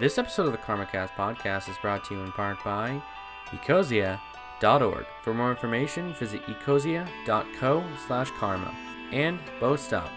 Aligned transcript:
This 0.00 0.16
episode 0.16 0.46
of 0.46 0.52
the 0.52 0.58
KarmaCast 0.58 1.10
podcast 1.10 1.68
is 1.68 1.76
brought 1.76 2.04
to 2.04 2.14
you 2.14 2.22
in 2.22 2.32
part 2.32 2.64
by 2.64 3.02
ecosia.org. 3.48 5.06
For 5.22 5.34
more 5.34 5.50
information, 5.50 6.14
visit 6.14 6.42
ecosia.co 6.44 7.84
slash 8.06 8.30
karma. 8.30 8.74
And 9.12 9.38
Boast 9.60 9.92
Up. 9.92 10.08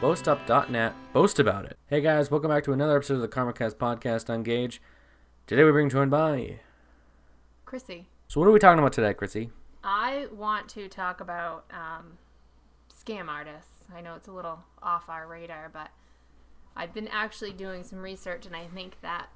BoastUp.net. 0.00 0.94
Boast 1.12 1.38
about 1.38 1.66
it. 1.66 1.76
Hey 1.86 2.00
guys, 2.00 2.30
welcome 2.30 2.48
back 2.48 2.64
to 2.64 2.72
another 2.72 2.96
episode 2.96 3.16
of 3.16 3.20
the 3.20 3.28
KarmaCast 3.28 3.74
podcast. 3.74 4.30
I'm 4.30 4.42
Gage. 4.42 4.80
Today 5.46 5.64
we're 5.64 5.74
being 5.74 5.90
joined 5.90 6.10
by... 6.10 6.60
Chrissy, 7.66 8.06
So 8.28 8.40
what 8.40 8.46
are 8.48 8.52
we 8.52 8.58
talking 8.58 8.78
about 8.78 8.94
today, 8.94 9.12
Chrissy? 9.12 9.50
I 9.84 10.28
want 10.32 10.70
to 10.70 10.88
talk 10.88 11.20
about 11.20 11.70
um, 11.70 12.16
scam 12.90 13.28
artists. 13.28 13.84
I 13.94 14.00
know 14.00 14.14
it's 14.14 14.28
a 14.28 14.32
little 14.32 14.60
off 14.82 15.10
our 15.10 15.26
radar, 15.26 15.68
but 15.70 15.90
I've 16.76 16.92
been 16.92 17.08
actually 17.08 17.52
doing 17.52 17.82
some 17.84 18.00
research, 18.00 18.46
and 18.46 18.54
I 18.54 18.66
think 18.66 19.00
that 19.00 19.28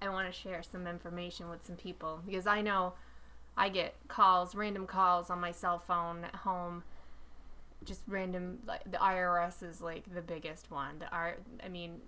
I 0.00 0.08
want 0.08 0.32
to 0.32 0.38
share 0.38 0.62
some 0.62 0.86
information 0.86 1.48
with 1.48 1.64
some 1.64 1.76
people 1.76 2.20
because 2.26 2.46
I 2.46 2.60
know 2.60 2.94
I 3.56 3.68
get 3.68 3.94
calls, 4.08 4.54
random 4.54 4.86
calls 4.86 5.30
on 5.30 5.40
my 5.40 5.52
cell 5.52 5.78
phone 5.78 6.24
at 6.24 6.34
home. 6.34 6.82
Just 7.84 8.02
random, 8.06 8.58
like 8.66 8.84
the 8.90 8.98
IRS 8.98 9.62
is 9.62 9.80
like 9.80 10.12
the 10.14 10.22
biggest 10.22 10.70
one. 10.70 10.98
The 10.98 11.12
I 11.12 11.68
mean, 11.70 12.00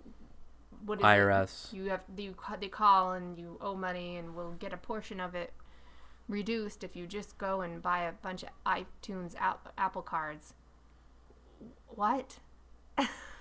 what 0.85 0.99
is 0.99 1.03
it? 1.03 1.07
IRS. 1.07 1.73
You 1.73 1.85
have 1.85 2.01
you 2.15 2.35
they 2.59 2.67
call 2.67 3.13
and 3.13 3.37
you 3.37 3.57
owe 3.61 3.75
money 3.75 4.17
and 4.17 4.35
we'll 4.35 4.53
get 4.53 4.71
a 4.71 4.77
portion 4.77 5.19
of 5.19 5.35
it 5.35 5.51
reduced 6.27 6.83
if 6.83 6.95
you 6.95 7.07
just 7.07 7.37
go 7.37 7.61
and 7.61 7.81
buy 7.81 8.03
a 8.03 8.11
bunch 8.11 8.43
of 8.43 8.49
iTunes 8.65 9.35
Apple 9.77 10.01
cards. 10.01 10.53
What? 11.87 12.39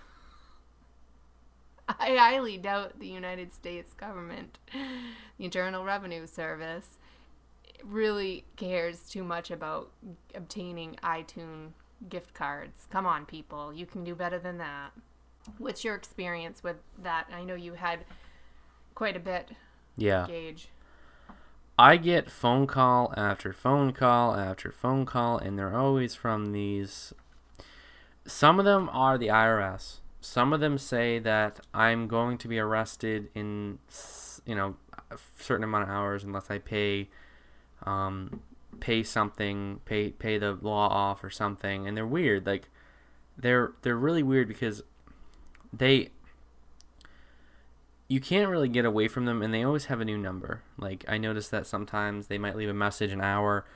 I 1.89 2.17
highly 2.17 2.57
doubt 2.57 2.99
the 2.99 3.07
United 3.07 3.53
States 3.53 3.93
government, 3.95 4.59
the 4.73 5.45
Internal 5.45 5.85
Revenue 5.85 6.27
Service, 6.27 6.99
really 7.83 8.45
cares 8.57 9.01
too 9.09 9.23
much 9.23 9.51
about 9.51 9.91
obtaining 10.35 10.97
iTunes 11.03 11.73
gift 12.09 12.35
cards. 12.35 12.87
Come 12.91 13.07
on, 13.07 13.27
people. 13.27 13.73
You 13.73 13.87
can 13.87 14.05
do 14.05 14.15
better 14.15 14.39
than 14.39 14.59
that. 14.59 14.93
What's 15.59 15.85
your 15.85 15.95
experience 15.95 16.63
with 16.63 16.77
that? 17.03 17.27
I 17.33 17.45
know 17.45 17.55
you 17.55 17.75
had 17.75 18.01
quite 18.95 19.17
a 19.17 19.21
bit, 19.21 19.51
Yeah. 19.97 20.27
Gage. 20.27 20.69
I 21.79 21.97
get 21.97 22.31
phone 22.31 22.67
call 22.67 23.13
after 23.17 23.53
phone 23.53 23.93
call 23.93 24.35
after 24.37 24.71
phone 24.71 25.05
call, 25.05 25.39
and 25.39 25.59
they're 25.59 25.77
always 25.77 26.15
from 26.15 26.53
these. 26.53 27.13
Some 28.27 28.59
of 28.59 28.65
them 28.65 28.89
are 28.93 29.19
the 29.19 29.29
IRS. 29.29 29.99
Some 30.25 30.55
of 30.55 30.61
them 30.61 30.79
say 30.79 31.19
that 31.19 31.61
I'm 31.75 32.09
going 32.09 32.39
to 32.39 32.49
be 32.49 32.59
arrested 32.59 33.29
in, 33.35 33.79
you 34.47 34.55
know, 34.55 34.77
a 35.11 35.19
certain 35.39 35.65
amount 35.65 35.85
of 35.85 35.91
hours 35.91 36.25
unless 36.25 36.51
I 36.51 36.59
pay, 36.61 37.11
um, 37.83 38.41
pay 38.81 39.03
something, 39.03 39.81
pay 39.85 40.13
pay 40.13 40.39
the 40.39 40.59
law 40.63 40.89
off 40.89 41.23
or 41.23 41.29
something. 41.29 41.87
And 41.87 41.95
they're 41.95 42.07
weird. 42.07 42.47
Like, 42.47 42.71
they're 43.37 43.73
they're 43.83 43.99
really 43.99 44.23
weird 44.23 44.49
because 44.49 44.83
they 45.75 46.09
you 48.09 48.19
can't 48.19 48.49
really 48.49 48.69
get 48.69 48.87
away 48.87 49.09
from 49.09 49.27
them 49.27 49.43
and 49.43 49.53
they 49.53 49.63
always 49.63 49.87
have 49.87 50.01
a 50.01 50.07
new 50.07 50.17
number 50.17 50.63
like 50.79 51.05
i 51.07 51.19
notice 51.19 51.49
that 51.49 51.67
sometimes 51.67 52.29
they 52.29 52.39
might 52.39 52.57
leave 52.57 52.71
a 52.71 52.75
message 52.75 53.13
an 53.13 53.21
hour 53.21 53.67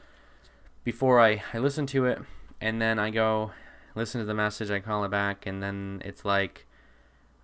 before 0.83 1.21
i, 1.21 1.43
I 1.53 1.59
listen 1.59 1.87
to 1.89 2.07
it 2.07 2.21
and 2.61 2.81
then 2.81 2.99
i 2.99 3.11
go 3.11 3.53
listen 3.99 4.21
to 4.21 4.25
the 4.25 4.35
message 4.35 4.71
i 4.71 4.81
call 4.81 5.05
it 5.05 5.11
back 5.11 5.45
and 5.47 5.63
then 5.63 6.01
it's 6.05 6.25
like 6.25 6.67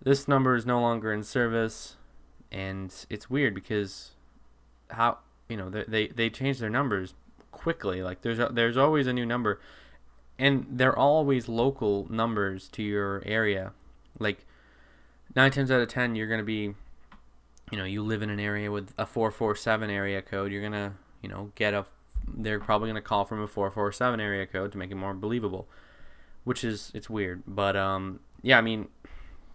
this 0.02 0.27
number 0.28 0.55
is 0.55 0.64
no 0.64 0.80
longer 0.80 1.12
in 1.12 1.22
service 1.22 1.96
and 2.52 3.06
it's 3.11 3.28
weird 3.28 3.55
because 3.55 4.12
how 4.91 5.19
you 5.48 5.56
know 5.56 5.69
they 5.69 5.84
they, 5.86 6.06
they 6.08 6.30
change 6.30 6.58
their 6.58 6.70
numbers 6.70 7.14
quickly. 7.50 8.02
Like 8.02 8.22
there's 8.22 8.39
a, 8.39 8.51
there's 8.52 8.77
always 8.77 9.06
a 9.06 9.12
new 9.12 9.27
number 9.27 9.61
and 10.39 10.67
they're 10.70 10.96
always 10.96 11.48
local 11.48 12.06
numbers 12.11 12.68
to 12.68 12.83
your 12.83 13.23
area. 13.24 13.73
Like 14.18 14.46
nine 15.34 15.50
times 15.50 15.70
out 15.70 15.80
of 15.80 15.89
ten 15.89 16.14
you're 16.14 16.29
going 16.29 16.39
to 16.39 16.45
be 16.45 16.74
you 17.73 17.79
know 17.79 17.84
you 17.84 18.02
live 18.02 18.23
in 18.23 18.30
an 18.30 18.40
area 18.40 18.70
with 18.70 18.92
a 18.98 19.06
447 19.06 19.90
area 19.90 20.23
code. 20.23 20.52
You're 20.52 20.61
going 20.61 20.73
to 20.73 20.92
you 21.23 21.29
know 21.29 21.50
get 21.55 21.74
a 21.74 21.86
they're 22.27 22.61
probably 22.61 22.89
going 22.89 23.02
to 23.02 23.06
call 23.06 23.24
from 23.24 23.40
a 23.40 23.46
447 23.46 24.20
area 24.20 24.46
code 24.46 24.73
to 24.73 24.79
make 24.79 24.90
it 24.90 24.95
more 24.95 25.14
believable 25.14 25.68
which 26.44 26.62
is 26.64 26.90
it's 26.94 27.10
weird 27.10 27.42
but 27.46 27.77
um 27.77 28.20
yeah 28.42 28.58
i 28.58 28.60
mean 28.60 28.88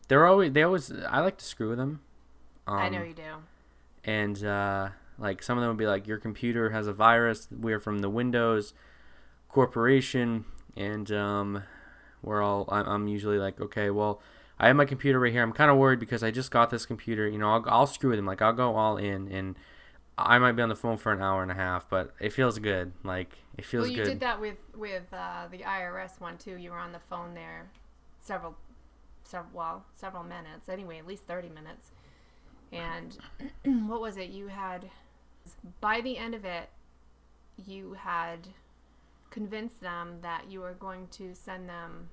they're 0.10 0.26
always 0.26 0.52
they 0.52 0.64
always 0.64 0.92
i 1.10 1.20
like 1.22 1.38
to 1.38 1.46
screw 1.46 1.70
with 1.70 1.78
them. 1.78 2.02
Um, 2.68 2.78
I 2.78 2.90
know 2.90 3.04
you 3.04 3.14
do. 3.14 3.24
and 4.04 4.44
uh, 4.44 4.90
like 5.18 5.42
some 5.42 5.58
of 5.58 5.62
them 5.62 5.70
would 5.70 5.78
be 5.78 5.88
like 5.88 6.08
your 6.08 6.18
computer 6.18 6.70
has 6.72 6.88
a 6.88 6.94
virus. 6.94 7.48
We're 7.52 7.80
from 7.80 8.00
the 8.00 8.10
windows 8.10 8.74
corporation. 9.48 10.46
And 10.78 11.12
um, 11.12 11.64
we're 12.22 12.42
all 12.42 12.68
I'm, 12.72 12.88
I'm 12.88 13.08
usually 13.08 13.38
like 13.38 13.60
okay 13.60 13.90
well 13.90 14.22
i 14.60 14.68
have 14.68 14.76
my 14.76 14.86
computer 14.86 15.20
right 15.20 15.32
here. 15.32 15.42
I'm 15.42 15.54
kind 15.54 15.72
of 15.72 15.78
worried 15.78 16.00
because 16.00 16.24
i 16.24 16.32
just 16.32 16.52
got 16.52 16.70
this 16.70 16.86
computer. 16.86 17.28
You 17.28 17.38
know 17.38 17.52
I'll, 17.52 17.64
I'll 17.68 17.88
screw 17.88 18.10
with 18.10 18.20
them. 18.20 18.26
Like 18.26 18.42
i'll 18.42 18.54
go 18.54 18.76
all 18.76 18.98
in 18.98 19.32
and 19.32 19.56
i 20.26 20.38
might 20.38 20.54
be 20.54 20.62
on 20.62 20.70
the 20.70 20.76
phone 20.76 20.98
for 20.98 21.12
an 21.12 21.22
hour 21.22 21.42
and 21.42 21.52
a 21.52 21.56
half 21.56 21.90
but 21.90 22.14
it 22.20 22.32
feels 22.34 22.60
good 22.60 22.92
like 23.04 23.38
it 23.60 23.66
feels 23.66 23.82
Well, 23.84 23.92
you 23.92 23.98
good 23.98 24.06
did 24.06 24.20
that 24.22 24.40
with 24.40 24.56
with 24.74 25.04
uh, 25.12 25.48
the 25.52 25.58
IRS 25.58 26.22
one 26.22 26.38
too. 26.38 26.56
You 26.56 26.72
were 26.72 26.78
on 26.78 26.94
the 26.94 27.00
phone 27.10 27.34
there 27.34 27.70
several, 28.22 28.56
several, 29.24 29.52
well, 29.54 29.86
several 29.96 30.24
minutes. 30.24 30.70
Anyway, 30.70 30.98
at 30.98 31.06
least 31.06 31.24
thirty 31.24 31.50
minutes. 31.50 31.92
And 32.72 33.18
what 33.90 34.00
was 34.00 34.16
it? 34.16 34.30
You 34.30 34.48
had 34.48 34.90
by 35.82 36.00
the 36.00 36.18
end 36.18 36.36
of 36.36 36.46
it, 36.46 36.70
you 37.58 37.98
had 38.00 38.48
convinced 39.30 39.82
them 39.82 40.20
that 40.22 40.50
you 40.50 40.62
were 40.62 40.74
going 40.74 41.08
to 41.10 41.36
send 41.36 41.68
them 41.68 42.08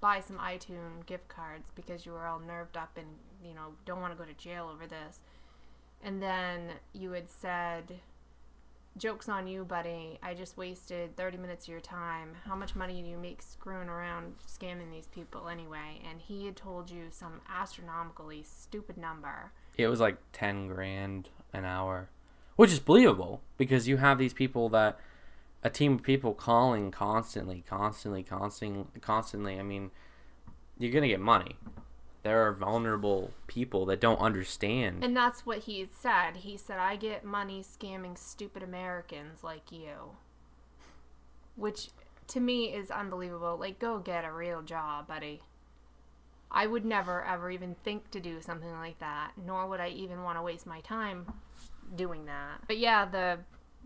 buy 0.00 0.18
some 0.18 0.38
iTunes 0.38 1.06
gift 1.06 1.28
cards 1.28 1.70
because 1.76 2.04
you 2.04 2.10
were 2.10 2.26
all 2.26 2.40
nerved 2.40 2.76
up 2.76 2.96
and 2.96 3.06
you 3.44 3.54
know 3.54 3.74
don't 3.84 4.00
want 4.00 4.12
to 4.12 4.18
go 4.18 4.24
to 4.24 4.34
jail 4.36 4.68
over 4.72 4.88
this. 4.88 5.20
And 6.02 6.22
then 6.22 6.70
you 6.92 7.12
had 7.12 7.28
said 7.30 8.00
joke's 8.96 9.28
on 9.28 9.46
you, 9.46 9.64
buddy. 9.64 10.18
I 10.22 10.34
just 10.34 10.56
wasted 10.56 11.16
30 11.16 11.38
minutes 11.38 11.66
of 11.66 11.70
your 11.72 11.80
time. 11.80 12.34
How 12.44 12.54
much 12.56 12.74
money 12.74 13.02
do 13.02 13.08
you 13.08 13.18
make 13.18 13.42
screwing 13.42 13.88
around 13.88 14.34
scamming 14.46 14.90
these 14.90 15.06
people 15.06 15.48
anyway? 15.48 16.00
And 16.08 16.20
he 16.20 16.46
had 16.46 16.56
told 16.56 16.90
you 16.90 17.04
some 17.10 17.40
astronomically 17.48 18.42
stupid 18.42 18.96
number. 18.96 19.52
it 19.76 19.86
was 19.88 20.00
like 20.00 20.18
10 20.32 20.68
grand 20.68 21.28
an 21.52 21.64
hour 21.64 22.08
which 22.56 22.70
is 22.72 22.78
believable 22.80 23.40
because 23.56 23.88
you 23.88 23.96
have 23.96 24.18
these 24.18 24.34
people 24.34 24.68
that 24.68 24.98
a 25.62 25.70
team 25.70 25.94
of 25.94 26.02
people 26.02 26.34
calling 26.34 26.90
constantly 26.90 27.64
constantly 27.66 28.22
constantly 28.22 29.00
constantly 29.00 29.58
i 29.58 29.62
mean 29.62 29.90
you're 30.78 30.92
gonna 30.92 31.08
get 31.08 31.20
money 31.20 31.56
there 32.22 32.46
are 32.46 32.52
vulnerable 32.52 33.32
people 33.46 33.86
that 33.86 34.00
don't 34.00 34.20
understand 34.20 35.02
And 35.02 35.16
that's 35.16 35.46
what 35.46 35.60
he 35.60 35.88
said. 35.90 36.36
He 36.36 36.56
said, 36.56 36.78
I 36.78 36.96
get 36.96 37.24
money 37.24 37.62
scamming 37.62 38.18
stupid 38.18 38.62
Americans 38.62 39.42
like 39.42 39.72
you. 39.72 40.16
Which 41.56 41.88
to 42.28 42.40
me 42.40 42.66
is 42.66 42.90
unbelievable. 42.90 43.56
Like, 43.58 43.78
go 43.78 43.98
get 43.98 44.24
a 44.24 44.32
real 44.32 44.62
job, 44.62 45.08
buddy. 45.08 45.40
I 46.50 46.66
would 46.66 46.84
never 46.84 47.24
ever 47.24 47.50
even 47.50 47.76
think 47.84 48.10
to 48.10 48.20
do 48.20 48.40
something 48.40 48.72
like 48.72 48.98
that, 48.98 49.32
nor 49.44 49.66
would 49.68 49.80
I 49.80 49.88
even 49.88 50.22
want 50.22 50.36
to 50.36 50.42
waste 50.42 50.66
my 50.66 50.80
time 50.80 51.32
doing 51.94 52.26
that. 52.26 52.62
But 52.66 52.78
yeah, 52.78 53.04
the 53.04 53.38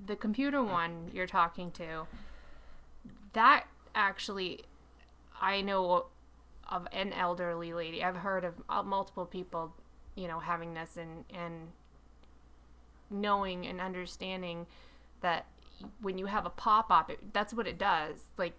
the 0.07 0.17
computer 0.17 0.63
one 0.63 1.11
you're 1.13 1.27
talking 1.27 1.71
to, 1.73 2.07
that 3.35 3.67
actually 3.95 4.65
I 5.41 5.61
know 5.61 6.07
of 6.71 6.87
an 6.93 7.13
elderly 7.13 7.73
lady. 7.73 8.03
I've 8.03 8.17
heard 8.17 8.45
of 8.45 8.55
uh, 8.69 8.83
multiple 8.83 9.27
people, 9.27 9.75
you 10.15 10.29
know, 10.29 10.39
having 10.39 10.75
this 10.75 10.97
and 10.97 11.25
and 11.35 11.69
knowing 13.11 13.67
and 13.67 13.81
understanding 13.81 14.67
that 15.21 15.47
when 16.01 16.19
you 16.19 16.27
have 16.27 16.47
a 16.47 16.51
pop 16.51 16.91
up, 16.91 17.11
that's 17.33 17.53
what 17.53 17.67
it 17.67 17.79
does. 17.79 18.25
Like 18.37 18.55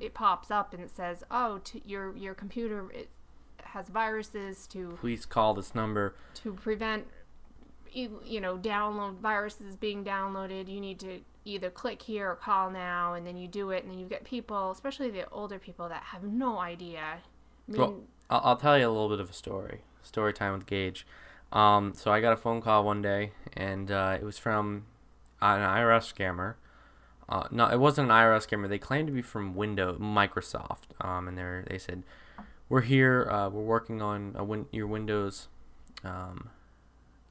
it 0.00 0.14
pops 0.14 0.50
up 0.50 0.72
and 0.72 0.82
it 0.82 0.90
says, 0.90 1.24
"Oh, 1.30 1.60
t- 1.62 1.82
your 1.84 2.16
your 2.16 2.34
computer 2.34 2.90
it 2.92 3.08
has 3.72 3.88
viruses 3.88 4.66
to 4.66 4.96
please 5.00 5.24
call 5.24 5.54
this 5.54 5.74
number 5.74 6.14
to 6.34 6.52
prevent 6.52 7.06
you, 7.90 8.20
you 8.24 8.40
know 8.40 8.58
download 8.58 9.18
viruses 9.18 9.76
being 9.76 10.04
downloaded 10.04 10.68
you 10.68 10.80
need 10.80 10.98
to 10.98 11.20
either 11.44 11.70
click 11.70 12.00
here 12.02 12.30
or 12.30 12.34
call 12.34 12.70
now 12.70 13.14
and 13.14 13.26
then 13.26 13.36
you 13.36 13.48
do 13.48 13.70
it 13.70 13.82
and 13.82 13.92
then 13.92 13.98
you 13.98 14.06
get 14.06 14.24
people 14.24 14.70
especially 14.70 15.10
the 15.10 15.28
older 15.30 15.58
people 15.58 15.88
that 15.88 16.02
have 16.02 16.22
no 16.22 16.58
idea 16.58 17.18
I 17.72 17.78
mean, 17.78 17.80
Well, 17.80 18.00
I'll, 18.30 18.40
I'll 18.44 18.56
tell 18.56 18.78
you 18.78 18.86
a 18.86 18.90
little 18.90 19.08
bit 19.08 19.20
of 19.20 19.30
a 19.30 19.32
story. 19.32 19.80
Story 20.02 20.32
time 20.32 20.52
with 20.54 20.66
Gage. 20.66 21.06
Um, 21.52 21.92
so 21.94 22.10
I 22.10 22.20
got 22.20 22.32
a 22.32 22.36
phone 22.36 22.60
call 22.62 22.84
one 22.84 23.02
day, 23.02 23.32
and 23.54 23.90
uh, 23.90 24.16
it 24.20 24.24
was 24.24 24.38
from 24.38 24.86
an 25.40 25.60
IRS 25.60 26.12
scammer. 26.12 26.54
Uh, 27.28 27.46
no, 27.50 27.68
it 27.68 27.78
wasn't 27.78 28.10
an 28.10 28.16
IRS 28.16 28.48
scammer. 28.48 28.68
They 28.68 28.78
claimed 28.78 29.06
to 29.08 29.12
be 29.12 29.22
from 29.22 29.54
Windows, 29.54 29.98
Microsoft, 29.98 30.88
um, 31.00 31.28
and 31.28 31.38
they 31.38 31.62
they 31.66 31.78
said, 31.78 32.02
"We're 32.68 32.80
here. 32.82 33.28
Uh, 33.30 33.48
we're 33.48 33.62
working 33.62 34.02
on 34.02 34.34
win- 34.46 34.66
your 34.72 34.86
Windows 34.86 35.48
um, 36.04 36.50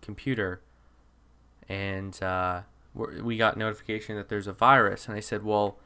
computer, 0.02 0.62
and 1.68 2.22
uh, 2.22 2.62
we 2.94 3.38
got 3.38 3.58
notification 3.58 4.16
that 4.18 4.30
there's 4.30 4.48
a 4.48 4.54
virus. 4.54 5.08
And 5.08 5.16
I 5.16 5.20
said, 5.20 5.44
well, 5.44 5.78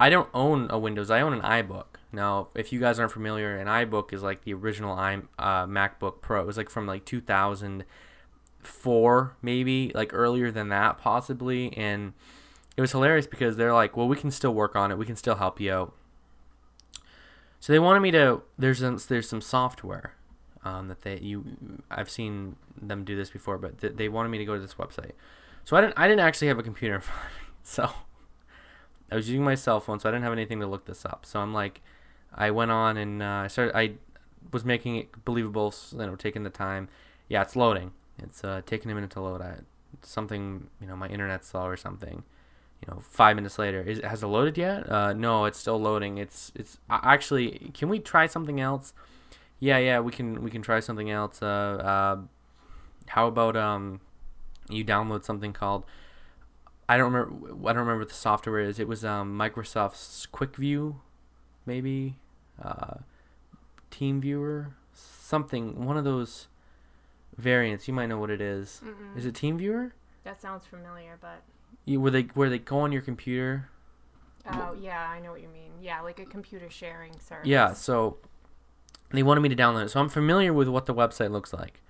I 0.00 0.08
don't 0.10 0.28
own 0.32 0.68
a 0.70 0.78
Windows. 0.78 1.10
I 1.10 1.20
own 1.20 1.32
an 1.32 1.40
iBook. 1.42 1.97
Now, 2.10 2.48
if 2.54 2.72
you 2.72 2.80
guys 2.80 2.98
aren't 2.98 3.12
familiar, 3.12 3.56
an 3.56 3.66
iBook 3.66 4.12
is 4.12 4.22
like 4.22 4.44
the 4.44 4.54
original 4.54 4.92
i 4.92 5.14
uh, 5.38 5.66
MacBook 5.66 6.22
Pro. 6.22 6.40
It 6.40 6.46
was 6.46 6.56
like 6.56 6.70
from 6.70 6.86
like 6.86 7.04
2004, 7.04 9.36
maybe 9.42 9.92
like 9.94 10.14
earlier 10.14 10.50
than 10.50 10.70
that, 10.70 10.96
possibly. 10.98 11.76
And 11.76 12.14
it 12.76 12.80
was 12.80 12.92
hilarious 12.92 13.26
because 13.26 13.56
they're 13.56 13.74
like, 13.74 13.96
well, 13.96 14.08
we 14.08 14.16
can 14.16 14.30
still 14.30 14.54
work 14.54 14.74
on 14.74 14.90
it. 14.90 14.96
We 14.96 15.04
can 15.04 15.16
still 15.16 15.34
help 15.34 15.60
you 15.60 15.72
out. 15.72 15.94
So 17.60 17.72
they 17.72 17.78
wanted 17.78 18.00
me 18.00 18.10
to. 18.12 18.42
There's 18.56 18.78
some, 18.78 18.98
there's 19.08 19.28
some 19.28 19.40
software 19.40 20.14
um, 20.64 20.88
that 20.88 21.02
they 21.02 21.18
you 21.18 21.44
I've 21.90 22.10
seen 22.10 22.56
them 22.80 23.04
do 23.04 23.16
this 23.16 23.30
before, 23.30 23.58
but 23.58 23.80
th- 23.80 23.94
they 23.96 24.08
wanted 24.08 24.30
me 24.30 24.38
to 24.38 24.44
go 24.44 24.54
to 24.54 24.60
this 24.60 24.74
website. 24.74 25.12
So 25.64 25.76
I 25.76 25.80
didn't 25.80 25.94
I 25.96 26.06
didn't 26.06 26.20
actually 26.20 26.48
have 26.48 26.58
a 26.58 26.62
computer 26.62 27.02
so 27.62 27.90
I 29.10 29.16
was 29.16 29.28
using 29.28 29.44
my 29.44 29.54
cell 29.54 29.80
phone, 29.80 29.98
so 29.98 30.08
I 30.08 30.12
didn't 30.12 30.24
have 30.24 30.32
anything 30.32 30.60
to 30.60 30.66
look 30.66 30.84
this 30.84 31.04
up. 31.04 31.24
So 31.24 31.40
I'm 31.40 31.54
like, 31.54 31.80
I 32.34 32.50
went 32.50 32.70
on 32.70 32.96
and 32.96 33.22
uh, 33.22 33.26
I 33.44 33.46
started. 33.48 33.76
I 33.76 33.92
was 34.52 34.64
making 34.64 34.96
it 34.96 35.24
believable, 35.24 35.74
you 35.92 35.98
know, 35.98 36.16
taking 36.16 36.42
the 36.42 36.50
time. 36.50 36.88
Yeah, 37.28 37.42
it's 37.42 37.56
loading. 37.56 37.92
It's 38.18 38.42
uh, 38.44 38.62
taking 38.66 38.90
a 38.90 38.94
minute 38.94 39.10
to 39.10 39.20
load. 39.20 39.40
I, 39.40 39.58
something, 40.02 40.68
you 40.80 40.86
know, 40.86 40.96
my 40.96 41.08
internet's 41.08 41.48
slow 41.48 41.66
or 41.66 41.76
something. 41.76 42.22
You 42.80 42.94
know, 42.94 43.00
five 43.00 43.34
minutes 43.34 43.58
later, 43.58 43.82
is 43.82 43.98
it 43.98 44.04
has 44.04 44.22
it 44.22 44.28
loaded 44.28 44.56
yet? 44.56 44.88
Uh, 44.88 45.12
no, 45.12 45.46
it's 45.46 45.58
still 45.58 45.80
loading. 45.80 46.18
It's 46.18 46.52
it's 46.54 46.78
actually. 46.88 47.72
Can 47.74 47.88
we 47.88 47.98
try 47.98 48.26
something 48.26 48.60
else? 48.60 48.92
Yeah, 49.58 49.78
yeah, 49.78 50.00
we 50.00 50.12
can 50.12 50.42
we 50.42 50.50
can 50.50 50.62
try 50.62 50.78
something 50.80 51.10
else. 51.10 51.42
Uh, 51.42 51.46
uh, 51.46 52.16
how 53.08 53.26
about 53.26 53.56
um, 53.56 54.00
you 54.70 54.84
download 54.84 55.24
something 55.24 55.52
called 55.52 55.84
I 56.88 56.96
don't 56.96 57.12
remember. 57.12 57.68
I 57.68 57.72
don't 57.72 57.80
remember 57.80 57.98
what 57.98 58.08
the 58.08 58.14
software 58.14 58.60
is. 58.60 58.78
It 58.78 58.88
was 58.88 59.04
um, 59.04 59.38
Microsoft's 59.38 60.26
Quick 60.26 60.56
View, 60.56 61.00
maybe, 61.68 62.16
uh, 62.60 62.94
Team 63.92 64.20
Viewer, 64.20 64.72
something. 64.92 65.84
One 65.86 65.96
of 65.96 66.02
those 66.02 66.48
variants. 67.36 67.86
You 67.86 67.94
might 67.94 68.06
know 68.06 68.18
what 68.18 68.30
it 68.30 68.40
is. 68.40 68.82
Is 69.16 69.24
it 69.26 69.36
Team 69.36 69.58
Viewer? 69.58 69.94
That 70.24 70.40
sounds 70.40 70.64
familiar, 70.66 71.16
but 71.20 71.42
You, 71.84 72.00
where 72.00 72.10
they 72.10 72.22
where 72.34 72.50
they 72.50 72.58
go 72.58 72.80
on 72.80 72.90
your 72.92 73.02
computer? 73.02 73.68
oh 74.50 74.74
yeah, 74.80 75.08
I 75.08 75.20
know 75.20 75.30
what 75.30 75.40
you 75.42 75.48
mean. 75.48 75.70
Yeah, 75.80 76.00
like 76.00 76.18
a 76.18 76.24
computer 76.24 76.68
sharing 76.70 77.12
service. 77.20 77.46
Yeah. 77.46 77.72
So 77.74 78.18
they 79.10 79.22
wanted 79.22 79.42
me 79.42 79.48
to 79.50 79.56
download 79.56 79.84
it. 79.84 79.90
So 79.90 80.00
I'm 80.00 80.08
familiar 80.08 80.52
with 80.52 80.68
what 80.68 80.86
the 80.86 80.94
website 80.94 81.30
looks 81.30 81.52
like. 81.52 81.80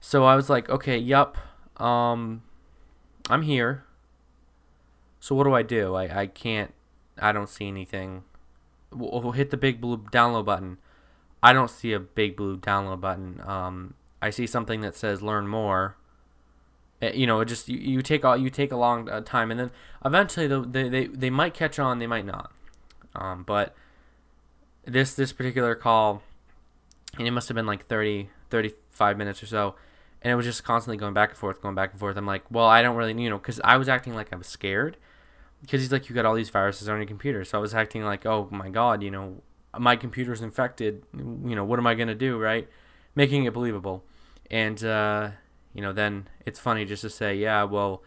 So 0.00 0.24
I 0.24 0.36
was 0.36 0.50
like, 0.50 0.68
okay, 0.68 0.98
yup. 0.98 1.38
Um, 1.80 2.42
I'm 3.30 3.42
here. 3.42 3.84
So 5.20 5.34
what 5.34 5.44
do 5.44 5.54
I 5.54 5.62
do? 5.62 5.94
I, 5.94 6.20
I 6.22 6.26
can't. 6.26 6.72
I 7.18 7.32
don't 7.32 7.48
see 7.48 7.66
anything. 7.66 8.24
We'll 8.96 9.32
hit 9.32 9.50
the 9.50 9.56
big 9.56 9.80
blue 9.80 9.98
download 9.98 10.44
button. 10.44 10.78
I 11.42 11.52
don't 11.52 11.70
see 11.70 11.92
a 11.92 12.00
big 12.00 12.36
blue 12.36 12.56
download 12.56 13.00
button. 13.00 13.40
Um, 13.44 13.94
I 14.22 14.30
see 14.30 14.46
something 14.46 14.80
that 14.80 14.96
says 14.96 15.22
learn 15.22 15.46
more. 15.46 15.96
Uh, 17.02 17.10
You 17.12 17.26
know, 17.26 17.40
it 17.40 17.46
just 17.46 17.68
you, 17.68 17.78
you 17.78 18.02
take 18.02 18.24
all 18.24 18.36
you 18.36 18.50
take 18.50 18.72
a 18.72 18.76
long 18.76 19.08
uh, 19.08 19.20
time, 19.20 19.50
and 19.50 19.60
then 19.60 19.70
eventually 20.04 20.46
the, 20.46 20.60
they, 20.62 20.88
they 20.88 21.06
they 21.06 21.30
might 21.30 21.54
catch 21.54 21.78
on, 21.78 21.98
they 21.98 22.06
might 22.06 22.24
not. 22.26 22.52
Um, 23.14 23.44
but 23.44 23.74
this 24.84 25.14
this 25.14 25.32
particular 25.32 25.74
call, 25.74 26.22
and 27.18 27.26
it 27.26 27.30
must 27.32 27.48
have 27.48 27.54
been 27.54 27.66
like 27.66 27.86
30, 27.86 28.30
35 28.50 29.16
minutes 29.18 29.42
or 29.42 29.46
so, 29.46 29.74
and 30.22 30.32
it 30.32 30.36
was 30.36 30.46
just 30.46 30.64
constantly 30.64 30.96
going 30.96 31.14
back 31.14 31.30
and 31.30 31.38
forth, 31.38 31.60
going 31.60 31.74
back 31.74 31.90
and 31.92 32.00
forth. 32.00 32.16
I'm 32.16 32.26
like, 32.26 32.44
well, 32.50 32.66
I 32.66 32.82
don't 32.82 32.96
really, 32.96 33.20
you 33.22 33.28
know, 33.30 33.38
because 33.38 33.60
I 33.62 33.76
was 33.76 33.88
acting 33.88 34.14
like 34.14 34.32
I 34.32 34.36
was 34.36 34.46
scared, 34.46 34.96
because 35.60 35.80
he's 35.80 35.92
like, 35.92 36.08
you 36.08 36.14
got 36.14 36.24
all 36.24 36.34
these 36.34 36.50
viruses 36.50 36.88
on 36.88 36.98
your 36.98 37.06
computer, 37.06 37.44
so 37.44 37.58
I 37.58 37.60
was 37.60 37.74
acting 37.74 38.04
like, 38.04 38.26
oh 38.26 38.48
my 38.50 38.68
god, 38.68 39.02
you 39.02 39.10
know, 39.10 39.42
my 39.78 39.96
computer's 39.96 40.42
infected, 40.42 41.02
you 41.14 41.54
know, 41.54 41.64
what 41.64 41.78
am 41.78 41.86
I 41.86 41.94
gonna 41.94 42.14
do, 42.14 42.38
right? 42.38 42.68
Making 43.14 43.44
it 43.44 43.52
believable, 43.52 44.04
and 44.50 44.82
uh, 44.84 45.30
you 45.74 45.82
know, 45.82 45.92
then 45.92 46.28
it's 46.44 46.58
funny 46.58 46.84
just 46.84 47.02
to 47.02 47.10
say, 47.10 47.34
yeah, 47.34 47.64
well, 47.64 48.02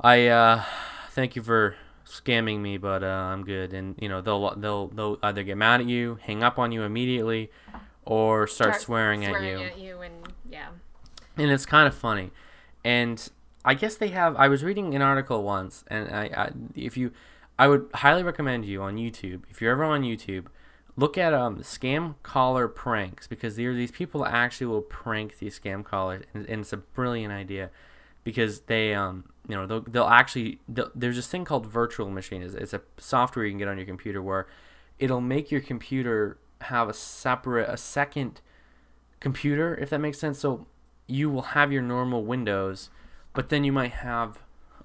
I 0.00 0.26
uh, 0.28 0.64
thank 1.10 1.36
you 1.36 1.42
for 1.42 1.76
scamming 2.10 2.60
me, 2.60 2.76
but 2.78 3.02
uh, 3.02 3.06
I'm 3.06 3.44
good. 3.44 3.72
And 3.72 3.94
you 4.00 4.08
know 4.08 4.20
they'll 4.20 4.54
they'll 4.56 4.88
they'll 4.88 5.18
either 5.22 5.42
get 5.42 5.56
mad 5.56 5.80
at 5.80 5.86
you, 5.86 6.18
hang 6.22 6.42
up 6.42 6.58
on 6.58 6.72
you 6.72 6.82
immediately, 6.82 7.50
or 8.04 8.46
start, 8.46 8.80
swearing, 8.80 9.24
at 9.24 9.42
you. 9.42 9.58
at 9.58 9.78
you, 9.78 10.00
and 10.00 10.14
yeah. 10.50 10.68
And 11.36 11.50
it's 11.50 11.66
kind 11.66 11.86
of 11.86 11.94
funny. 11.94 12.30
And 12.84 13.26
I 13.64 13.74
guess 13.74 13.96
they 13.96 14.08
have. 14.08 14.36
I 14.36 14.48
was 14.48 14.64
reading 14.64 14.94
an 14.94 15.02
article 15.02 15.42
once, 15.42 15.84
and 15.88 16.08
I, 16.08 16.24
I 16.34 16.50
if 16.74 16.96
you, 16.96 17.12
I 17.58 17.68
would 17.68 17.88
highly 17.94 18.22
recommend 18.22 18.64
you 18.64 18.82
on 18.82 18.96
YouTube. 18.96 19.42
If 19.50 19.60
you're 19.60 19.72
ever 19.72 19.84
on 19.84 20.02
YouTube, 20.02 20.46
look 20.96 21.18
at 21.18 21.34
um 21.34 21.58
scam 21.58 22.14
caller 22.22 22.68
pranks 22.68 23.26
because 23.26 23.56
there 23.56 23.70
are 23.70 23.74
these 23.74 23.90
people 23.90 24.22
that 24.22 24.32
actually 24.32 24.66
will 24.66 24.82
prank 24.82 25.38
these 25.38 25.58
scam 25.58 25.84
callers, 25.84 26.24
and, 26.34 26.46
and 26.46 26.62
it's 26.62 26.72
a 26.72 26.78
brilliant 26.78 27.32
idea 27.32 27.70
because 28.24 28.60
they 28.62 28.94
um 28.94 29.24
you 29.48 29.54
know 29.54 29.66
they'll, 29.66 29.80
they'll 29.82 30.04
actually 30.04 30.60
they'll, 30.68 30.90
there's 30.94 31.16
this 31.16 31.28
thing 31.28 31.44
called 31.44 31.66
virtual 31.66 32.10
machine 32.10 32.42
it's, 32.42 32.54
it's 32.54 32.74
a 32.74 32.80
software 32.98 33.44
you 33.44 33.50
can 33.50 33.58
get 33.58 33.68
on 33.68 33.76
your 33.76 33.86
computer 33.86 34.22
where 34.22 34.46
it'll 34.98 35.20
make 35.20 35.50
your 35.50 35.60
computer 35.60 36.38
have 36.62 36.88
a 36.88 36.94
separate 36.94 37.68
a 37.68 37.76
second 37.76 38.40
computer 39.18 39.74
if 39.76 39.90
that 39.90 39.98
makes 39.98 40.18
sense 40.18 40.38
so 40.38 40.66
you 41.06 41.28
will 41.30 41.42
have 41.42 41.72
your 41.72 41.82
normal 41.82 42.24
windows 42.24 42.90
but 43.32 43.48
then 43.48 43.64
you 43.64 43.72
might 43.72 43.92
have 43.92 44.40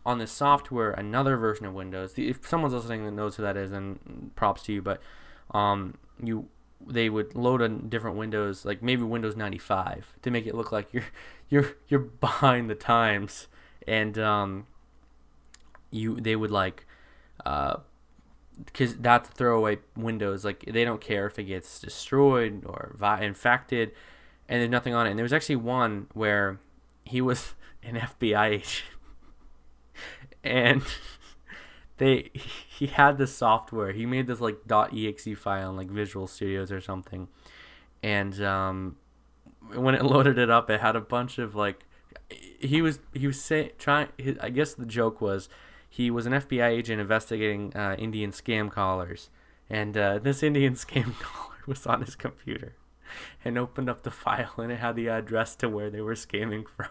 on 0.06 0.20
this 0.20 0.32
software 0.32 0.92
another 0.92 1.36
version 1.38 1.66
of 1.66 1.74
windows. 1.74 2.14
If 2.18 2.48
someone's 2.48 2.74
listening 2.74 3.06
that 3.06 3.12
knows 3.12 3.36
who 3.36 3.44
that 3.44 3.58
is 3.58 3.72
then 3.72 4.32
props 4.36 4.64
to 4.64 4.74
you 4.74 4.82
but 4.82 5.02
um 5.52 5.96
you 6.24 6.48
they 6.86 7.10
would 7.10 7.36
load 7.36 7.62
on 7.62 7.90
different 7.90 8.18
windows 8.18 8.66
like 8.66 8.84
maybe 8.84 9.02
windows 9.02 9.36
95 9.36 10.14
to 10.22 10.30
make 10.30 10.46
it 10.46 10.54
look 10.54 10.72
like 10.72 10.94
you're 10.94 11.06
you're 11.50 11.76
you're 11.88 12.00
behind 12.00 12.70
the 12.70 12.76
times. 12.76 13.48
And 13.88 14.18
um 14.20 14.68
you 15.92 16.20
they 16.20 16.36
would 16.36 16.52
like 16.52 16.86
uh 17.46 17.78
because 18.66 18.96
that's 18.98 19.28
throwaway 19.30 19.80
windows 19.98 20.46
like 20.46 20.64
they 20.66 20.86
don't 20.86 21.02
care 21.02 21.28
if 21.28 21.38
it 21.38 21.44
gets 21.44 21.80
destroyed 21.80 22.64
or 22.66 22.96
vi- 22.98 23.22
infected 23.22 23.92
and 24.48 24.62
there's 24.62 24.70
nothing 24.70 24.94
on 24.94 25.08
it. 25.08 25.10
And 25.10 25.20
there 25.20 25.24
was 25.24 25.34
actually 25.34 25.56
one 25.58 26.08
where 26.14 26.60
he 27.04 27.20
was 27.22 27.54
an 27.86 27.96
fbi 27.96 28.50
agent. 28.50 28.84
And 30.44 30.84
they 31.98 32.32
he 32.34 32.88
had 32.88 33.18
this 33.18 33.36
software. 33.36 33.92
He 33.92 34.06
made 34.06 34.28
this 34.28 34.42
like 34.42 34.58
exe 34.70 35.28
file 35.38 35.70
in 35.70 35.78
like 35.78 35.90
visual 35.90 36.28
studios 36.28 36.72
or 36.72 36.82
something. 36.82 37.28
And 38.04 38.42
um 38.42 38.98
when 39.74 39.96
it 39.96 40.04
loaded 40.14 40.38
it 40.38 40.50
up 40.50 40.70
it 40.70 40.82
had 40.82 40.96
a 40.96 41.02
bunch 41.02 41.38
of 41.40 41.56
like 41.56 41.86
he 42.30 42.82
was 42.82 43.00
he 43.14 43.28
was 43.28 43.42
say, 43.42 43.72
trying 43.78 44.08
his, 44.18 44.38
i 44.40 44.50
guess 44.50 44.74
the 44.74 44.86
joke 44.86 45.22
was 45.22 45.50
he 45.90 46.10
was 46.10 46.26
an 46.26 46.34
fbi 46.34 46.70
agent 46.70 47.00
investigating 47.00 47.76
uh, 47.76 47.96
indian 47.98 48.32
scam 48.32 48.72
callers. 48.72 49.30
And 49.70 49.98
uh, 49.98 50.20
this 50.20 50.44
indian 50.44 50.74
scam 50.86 51.20
caller 51.20 51.58
was 51.66 51.86
on 51.86 52.02
his 52.02 52.16
computer 52.16 52.74
and 53.44 53.58
opened 53.58 53.90
up 53.90 54.04
the 54.04 54.12
file 54.12 54.54
and 54.58 54.72
it 54.72 54.80
had 54.80 54.96
the 54.96 55.08
address 55.08 55.56
to 55.56 55.70
where 55.70 55.90
they 55.90 56.02
were 56.02 56.16
scamming 56.16 56.68
from 56.68 56.90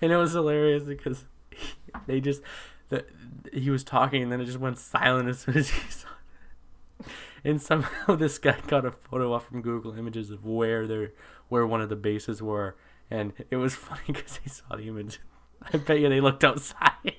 and 0.00 0.12
it 0.12 0.16
was 0.16 0.32
hilarious 0.32 0.84
because 0.84 1.24
he, 1.50 1.74
they 2.06 2.20
just 2.20 2.42
the, 2.88 3.04
he 3.52 3.70
was 3.70 3.84
talking 3.84 4.22
and 4.22 4.32
then 4.32 4.40
it 4.40 4.44
just 4.44 4.58
went 4.58 4.78
silent 4.78 5.28
as 5.28 5.40
soon 5.40 5.56
as 5.56 5.70
he 5.70 5.90
saw 5.90 6.08
it. 7.00 7.06
And 7.44 7.60
somehow 7.60 8.14
this 8.16 8.38
guy 8.38 8.56
got 8.66 8.84
a 8.84 8.92
photo 8.92 9.32
off 9.32 9.46
from 9.46 9.62
Google 9.62 9.98
Images 9.98 10.30
of 10.30 10.44
where 10.44 10.86
their 10.86 11.12
where 11.48 11.66
one 11.66 11.80
of 11.80 11.88
the 11.88 11.96
bases 11.96 12.40
were, 12.40 12.76
and 13.10 13.32
it 13.50 13.56
was 13.56 13.74
funny 13.76 14.02
because 14.06 14.38
he 14.42 14.48
saw 14.48 14.76
the 14.76 14.88
image. 14.88 15.20
I 15.72 15.76
bet 15.76 16.00
you 16.00 16.08
they 16.08 16.20
looked 16.20 16.44
outside. 16.44 17.14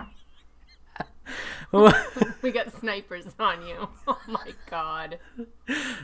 we 2.42 2.52
got 2.52 2.72
snipers 2.80 3.26
on 3.40 3.66
you. 3.66 3.88
Oh 4.08 4.20
my 4.28 4.54
god. 4.70 5.18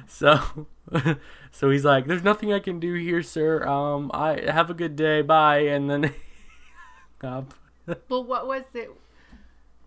so, 0.07 0.67
so 1.51 1.69
he's 1.69 1.85
like, 1.85 2.07
"There's 2.07 2.23
nothing 2.23 2.51
I 2.51 2.59
can 2.59 2.79
do 2.79 2.93
here, 2.95 3.21
sir. 3.21 3.67
Um, 3.67 4.09
I 4.13 4.49
have 4.49 4.69
a 4.69 4.73
good 4.73 4.95
day. 4.95 5.21
Bye." 5.21 5.59
And 5.59 5.89
then, 5.89 6.13
up. 7.23 7.53
Well, 8.07 8.23
what 8.23 8.47
was 8.47 8.63
it? 8.73 8.91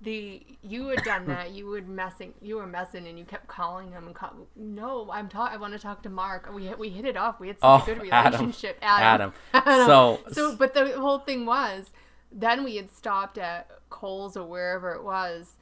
The 0.02 0.42
you 0.62 0.88
had 0.88 1.04
done 1.04 1.26
that. 1.26 1.52
You 1.52 1.66
would 1.68 1.88
messing. 1.88 2.34
You 2.42 2.56
were 2.56 2.66
messing, 2.66 3.06
and 3.06 3.16
you 3.16 3.24
kept 3.24 3.46
calling 3.46 3.92
him. 3.92 4.06
And 4.06 4.14
call, 4.16 4.32
no, 4.56 5.08
I'm 5.12 5.28
talk. 5.28 5.52
I 5.52 5.56
want 5.56 5.74
to 5.74 5.78
talk 5.78 6.02
to 6.02 6.08
Mark. 6.08 6.52
We 6.52 6.68
we 6.74 6.88
hit 6.88 7.04
it 7.04 7.16
off. 7.16 7.38
We 7.38 7.46
had 7.46 7.60
such 7.60 7.64
Oh, 7.68 7.82
a 7.82 7.86
good 7.86 8.02
relationship. 8.02 8.78
Adam. 8.82 9.32
Adam. 9.54 9.86
So- 9.86 10.20
so, 10.32 10.56
but 10.56 10.74
the 10.74 10.98
whole 11.00 11.20
thing 11.20 11.46
was, 11.46 11.90
then 12.32 12.64
we 12.64 12.74
had 12.76 12.90
stopped 12.90 13.38
at 13.38 13.70
Coles 13.90 14.36
or 14.36 14.44
wherever 14.44 14.90
it 14.92 15.04
was, 15.04 15.54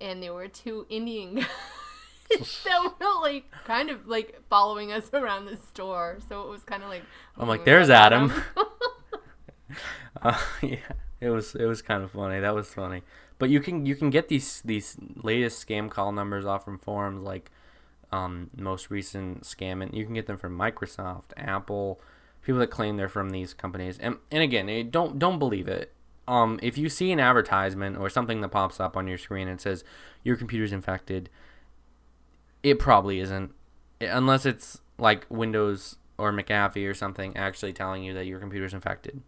and 0.00 0.22
there 0.22 0.32
were 0.34 0.46
two 0.46 0.86
Indian 0.88 1.34
guys 1.34 1.48
that 2.64 2.92
were 3.00 3.20
like 3.20 3.50
kind 3.64 3.90
of 3.90 4.06
like 4.06 4.38
following 4.48 4.92
us 4.92 5.10
around 5.12 5.46
the 5.46 5.56
store. 5.56 6.18
So 6.28 6.42
it 6.42 6.48
was 6.50 6.62
kind 6.62 6.84
of 6.84 6.88
like 6.88 7.02
I'm 7.36 7.48
like, 7.48 7.62
oh, 7.62 7.64
"There's 7.64 7.88
that's 7.88 8.06
Adam." 8.06 8.32
uh, 10.22 10.38
yeah, 10.62 10.76
it 11.20 11.30
was 11.30 11.54
it 11.54 11.66
was 11.66 11.82
kind 11.82 12.02
of 12.02 12.12
funny. 12.12 12.40
That 12.40 12.54
was 12.54 12.72
funny. 12.72 13.02
But 13.38 13.50
you 13.50 13.60
can 13.60 13.86
you 13.86 13.94
can 13.96 14.10
get 14.10 14.28
these 14.28 14.62
these 14.62 14.96
latest 15.22 15.66
scam 15.66 15.90
call 15.90 16.12
numbers 16.12 16.44
off 16.44 16.64
from 16.64 16.78
forums 16.78 17.22
like 17.22 17.50
um, 18.10 18.50
most 18.56 18.90
recent 18.90 19.42
scam, 19.42 19.82
and 19.82 19.94
you 19.94 20.04
can 20.04 20.14
get 20.14 20.26
them 20.26 20.38
from 20.38 20.56
Microsoft, 20.56 21.24
Apple, 21.36 22.00
people 22.42 22.58
that 22.60 22.70
claim 22.70 22.96
they're 22.96 23.08
from 23.08 23.30
these 23.30 23.54
companies. 23.54 23.98
And 23.98 24.16
and 24.30 24.42
again, 24.42 24.68
eh, 24.68 24.84
don't 24.88 25.18
don't 25.18 25.38
believe 25.38 25.68
it. 25.68 25.92
Um, 26.26 26.58
if 26.62 26.76
you 26.76 26.88
see 26.88 27.10
an 27.12 27.20
advertisement 27.20 27.96
or 27.96 28.10
something 28.10 28.42
that 28.42 28.50
pops 28.50 28.80
up 28.80 28.96
on 28.96 29.06
your 29.06 29.18
screen 29.18 29.48
and 29.48 29.60
says 29.60 29.82
your 30.22 30.36
computer's 30.36 30.72
infected, 30.72 31.30
it 32.62 32.78
probably 32.78 33.18
isn't, 33.20 33.52
unless 34.00 34.44
it's 34.44 34.82
like 34.98 35.24
Windows 35.30 35.96
or 36.18 36.32
McAfee 36.32 36.88
or 36.88 36.92
something 36.92 37.34
actually 37.36 37.72
telling 37.72 38.02
you 38.02 38.12
that 38.12 38.26
your 38.26 38.40
computer's 38.40 38.74
infected. 38.74 39.22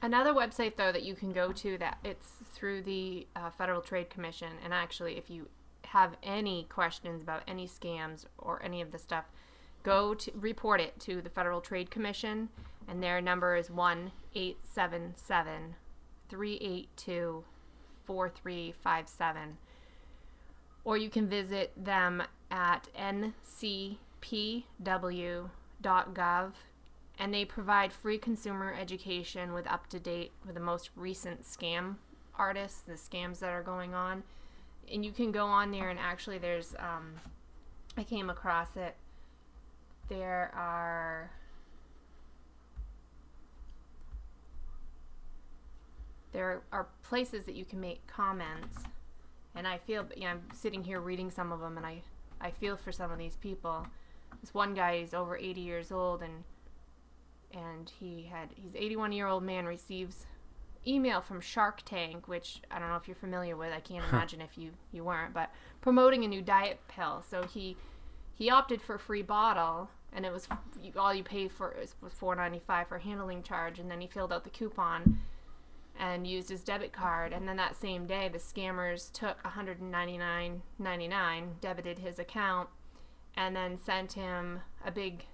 Another 0.00 0.32
website 0.32 0.76
though 0.76 0.92
that 0.92 1.02
you 1.02 1.14
can 1.14 1.32
go 1.32 1.52
to 1.52 1.76
that 1.78 1.98
it's 2.04 2.28
through 2.52 2.82
the 2.82 3.26
uh, 3.34 3.50
Federal 3.50 3.80
Trade 3.80 4.10
Commission, 4.10 4.52
and 4.64 4.72
actually, 4.72 5.16
if 5.16 5.28
you 5.28 5.48
have 5.84 6.16
any 6.22 6.66
questions 6.68 7.22
about 7.22 7.42
any 7.48 7.66
scams 7.66 8.26
or 8.38 8.62
any 8.62 8.80
of 8.80 8.92
the 8.92 8.98
stuff, 8.98 9.24
go 9.82 10.14
to 10.14 10.30
report 10.34 10.80
it 10.80 11.00
to 11.00 11.20
the 11.20 11.30
Federal 11.30 11.60
Trade 11.60 11.90
Commission, 11.90 12.48
and 12.86 13.02
their 13.02 13.20
number 13.20 13.56
is 13.56 13.70
one 13.70 14.12
eight 14.34 14.58
seven 14.62 15.14
seven 15.16 15.74
three 16.28 16.58
eight 16.60 16.88
two 16.96 17.44
four 18.04 18.28
three 18.28 18.72
five 18.82 19.08
seven. 19.08 19.58
Or 20.84 20.96
you 20.96 21.10
can 21.10 21.28
visit 21.28 21.72
them 21.76 22.22
at 22.50 22.88
ncpw.gov 22.96 24.02
and 27.18 27.34
they 27.34 27.44
provide 27.44 27.92
free 27.92 28.18
consumer 28.18 28.74
education 28.78 29.52
with 29.52 29.66
up 29.66 29.88
to 29.88 29.98
date 29.98 30.32
with 30.46 30.54
the 30.54 30.60
most 30.60 30.90
recent 30.94 31.42
scam 31.42 31.96
artists, 32.36 32.80
the 32.80 32.92
scams 32.92 33.40
that 33.40 33.50
are 33.50 33.62
going 33.62 33.94
on. 33.94 34.22
And 34.92 35.04
you 35.04 35.12
can 35.12 35.32
go 35.32 35.46
on 35.46 35.70
there 35.70 35.90
and 35.90 35.98
actually 35.98 36.38
there's 36.38 36.74
um, 36.78 37.14
I 37.96 38.04
came 38.04 38.30
across 38.30 38.76
it. 38.76 38.94
There 40.08 40.52
are 40.54 41.30
there 46.32 46.62
are 46.72 46.86
places 47.02 47.44
that 47.46 47.56
you 47.56 47.64
can 47.64 47.80
make 47.80 48.06
comments 48.06 48.84
and 49.56 49.66
I 49.66 49.78
feel 49.78 50.04
know, 50.16 50.26
I'm 50.28 50.42
sitting 50.54 50.84
here 50.84 51.00
reading 51.00 51.30
some 51.30 51.50
of 51.50 51.60
them 51.60 51.76
and 51.76 51.84
I 51.84 52.02
I 52.40 52.52
feel 52.52 52.76
for 52.76 52.92
some 52.92 53.10
of 53.10 53.18
these 53.18 53.36
people. 53.36 53.86
This 54.40 54.54
one 54.54 54.72
guy 54.72 54.92
is 54.92 55.14
over 55.14 55.36
80 55.36 55.60
years 55.60 55.90
old 55.90 56.22
and 56.22 56.44
and 57.52 57.90
he 58.00 58.28
had 58.30 58.50
he's 58.54 58.74
81 58.74 59.12
year 59.12 59.26
old 59.26 59.42
man 59.42 59.66
receives 59.66 60.26
email 60.86 61.20
from 61.20 61.40
Shark 61.40 61.82
Tank, 61.84 62.28
which 62.28 62.60
I 62.70 62.78
don't 62.78 62.88
know 62.88 62.96
if 62.96 63.08
you're 63.08 63.16
familiar 63.16 63.56
with. 63.56 63.72
I 63.72 63.80
can't 63.80 64.04
imagine 64.12 64.40
if 64.40 64.56
you 64.56 64.70
you 64.92 65.04
weren't, 65.04 65.34
but 65.34 65.50
promoting 65.80 66.24
a 66.24 66.28
new 66.28 66.42
diet 66.42 66.80
pill. 66.88 67.22
So 67.28 67.44
he 67.44 67.76
he 68.34 68.50
opted 68.50 68.80
for 68.80 68.94
a 68.94 69.00
free 69.00 69.22
bottle, 69.22 69.90
and 70.12 70.24
it 70.24 70.32
was 70.32 70.48
all 70.96 71.12
you 71.12 71.24
pay 71.24 71.48
for 71.48 71.74
was 72.00 72.14
4.95 72.14 72.88
for 72.88 72.98
handling 72.98 73.42
charge, 73.42 73.78
and 73.78 73.90
then 73.90 74.00
he 74.00 74.06
filled 74.06 74.32
out 74.32 74.44
the 74.44 74.50
coupon 74.50 75.18
and 75.98 76.26
used 76.26 76.48
his 76.48 76.62
debit 76.62 76.92
card, 76.92 77.32
and 77.32 77.48
then 77.48 77.56
that 77.56 77.74
same 77.74 78.06
day 78.06 78.28
the 78.28 78.38
scammers 78.38 79.10
took 79.12 79.42
199.99, 79.42 81.60
debited 81.60 81.98
his 81.98 82.20
account, 82.20 82.68
and 83.36 83.56
then 83.56 83.76
sent 83.76 84.12
him 84.12 84.60
a 84.86 84.92
big 84.92 85.26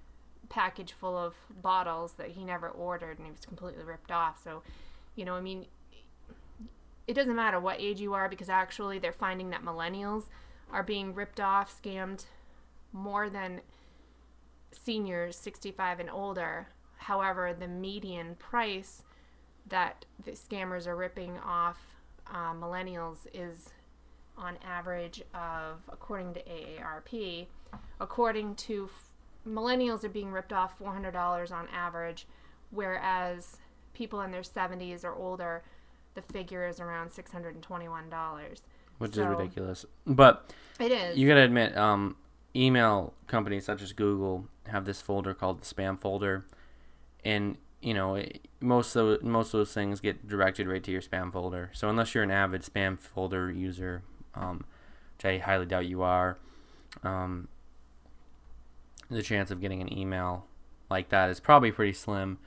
package 0.49 0.93
full 0.93 1.17
of 1.17 1.35
bottles 1.61 2.13
that 2.13 2.29
he 2.29 2.43
never 2.43 2.69
ordered 2.69 3.17
and 3.17 3.27
he 3.27 3.31
was 3.31 3.45
completely 3.45 3.83
ripped 3.83 4.11
off. 4.11 4.41
So, 4.43 4.63
you 5.15 5.25
know, 5.25 5.35
I 5.35 5.41
mean, 5.41 5.65
it 7.07 7.13
doesn't 7.13 7.35
matter 7.35 7.59
what 7.59 7.79
age 7.79 8.01
you 8.01 8.13
are 8.13 8.29
because 8.29 8.49
actually 8.49 8.99
they're 8.99 9.11
finding 9.11 9.49
that 9.51 9.63
millennials 9.63 10.23
are 10.71 10.83
being 10.83 11.13
ripped 11.13 11.39
off, 11.39 11.81
scammed 11.81 12.25
more 12.91 13.29
than 13.29 13.61
seniors 14.71 15.35
65 15.35 15.99
and 15.99 16.09
older. 16.09 16.67
However, 16.97 17.55
the 17.57 17.67
median 17.67 18.35
price 18.35 19.03
that 19.67 20.05
the 20.23 20.31
scammers 20.31 20.87
are 20.87 20.95
ripping 20.95 21.37
off 21.39 21.95
uh, 22.27 22.53
millennials 22.53 23.27
is 23.33 23.69
on 24.37 24.57
average 24.65 25.21
of, 25.33 25.81
according 25.89 26.33
to 26.33 26.43
AARP, 26.43 27.47
according 27.99 28.55
to 28.55 28.89
millennials 29.47 30.03
are 30.03 30.09
being 30.09 30.31
ripped 30.31 30.53
off 30.53 30.77
$400 30.79 31.51
on 31.51 31.67
average, 31.69 32.27
whereas 32.71 33.57
people 33.93 34.21
in 34.21 34.31
their 34.31 34.41
70s 34.41 35.03
or 35.03 35.13
older, 35.13 35.63
the 36.15 36.21
figure 36.21 36.67
is 36.67 36.79
around 36.79 37.09
$621. 37.11 38.61
Which 38.97 39.15
So- 39.15 39.23
is 39.23 39.27
ridiculous. 39.27 39.85
But 40.05 40.53
It 40.79 40.91
is. 40.91 41.17
you 41.17 41.27
gotta 41.27 41.41
admit, 41.41 41.77
um, 41.77 42.15
email 42.55 43.13
companies 43.27 43.65
such 43.65 43.81
as 43.81 43.91
Google 43.93 44.47
have 44.67 44.85
this 44.85 45.01
folder 45.01 45.33
called 45.33 45.61
the 45.61 45.65
spam 45.65 45.99
folder, 45.99 46.45
and 47.23 47.57
you 47.81 47.93
know 47.93 48.15
it, 48.15 48.47
most 48.61 48.95
of 48.95 49.21
most 49.21 49.53
of 49.53 49.59
those 49.59 49.73
things 49.73 49.99
get 49.99 50.27
directed 50.27 50.67
right 50.67 50.83
to 50.83 50.91
your 50.91 51.01
spam 51.01 51.31
folder. 51.31 51.69
So 51.73 51.89
unless 51.89 52.15
you're 52.15 52.23
an 52.23 52.31
avid 52.31 52.61
spam 52.63 52.97
folder 52.97 53.51
user, 53.51 54.01
um, 54.33 54.63
which 55.17 55.25
I 55.25 55.37
highly 55.39 55.65
doubt 55.65 55.85
you 55.87 56.01
are, 56.01 56.37
um, 57.03 57.49
the 59.09 59.21
chance 59.21 59.51
of 59.51 59.61
getting 59.61 59.81
an 59.81 59.95
email 59.95 60.45
like 60.89 61.09
that 61.09 61.29
is 61.29 61.39
probably 61.39 61.71
pretty 61.71 61.93
slim. 61.93 62.37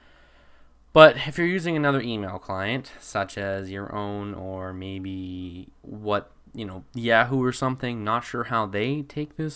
But 0.93 1.17
if 1.29 1.39
you're 1.39 1.47
using 1.47 1.77
another 1.77 2.01
email 2.01 2.39
client, 2.39 2.93
such 2.99 3.37
as 3.37 3.71
your 3.71 3.95
own 3.95 4.35
or 4.35 4.73
maybe 4.73 5.69
what, 5.83 6.33
you 6.55 6.65
know, 6.65 6.85
Yahoo 6.95 7.43
or 7.43 7.53
something, 7.53 8.03
not 8.03 8.25
sure 8.25 8.45
how 8.45 8.67
they 8.67 9.03
take 9.03 9.37
this 9.37 9.55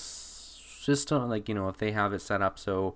system, 0.81 1.29
like, 1.29 1.49
you 1.49 1.55
know, 1.55 1.69
if 1.69 1.79
they 1.79 1.93
have 1.93 2.13
it 2.13 2.21
set 2.21 2.43
up 2.43 2.59
so, 2.59 2.95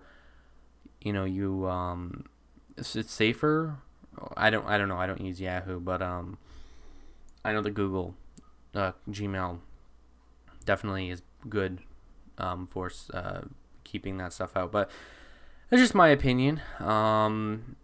you 1.01 1.13
know, 1.13 1.25
you, 1.25 1.67
um, 1.67 2.25
it's, 2.77 2.95
it's 2.95 3.13
safer. 3.13 3.79
I 4.37 4.51
don't, 4.51 4.67
I 4.67 4.77
don't 4.77 4.89
know. 4.89 4.99
I 4.99 5.07
don't 5.07 5.21
use 5.21 5.41
Yahoo, 5.41 5.81
but, 5.81 6.03
um, 6.03 6.39
I 7.45 7.53
know 7.53 7.63
the 7.63 7.71
Google, 7.71 8.15
uh, 8.75 8.93
Gmail 9.11 9.61
definitely 10.65 11.11
is 11.11 11.23
good, 11.49 11.81
um, 12.39 12.67
for, 12.67 12.91
uh, 13.15 13.43
keeping 13.87 14.19
that 14.19 14.33
stuff 14.33 14.57
out. 14.57 14.73
But 14.73 14.91
that's 15.71 15.83
just 15.83 15.95
my 15.95 16.09
opinion. 16.09 16.61
Um, 16.81 17.77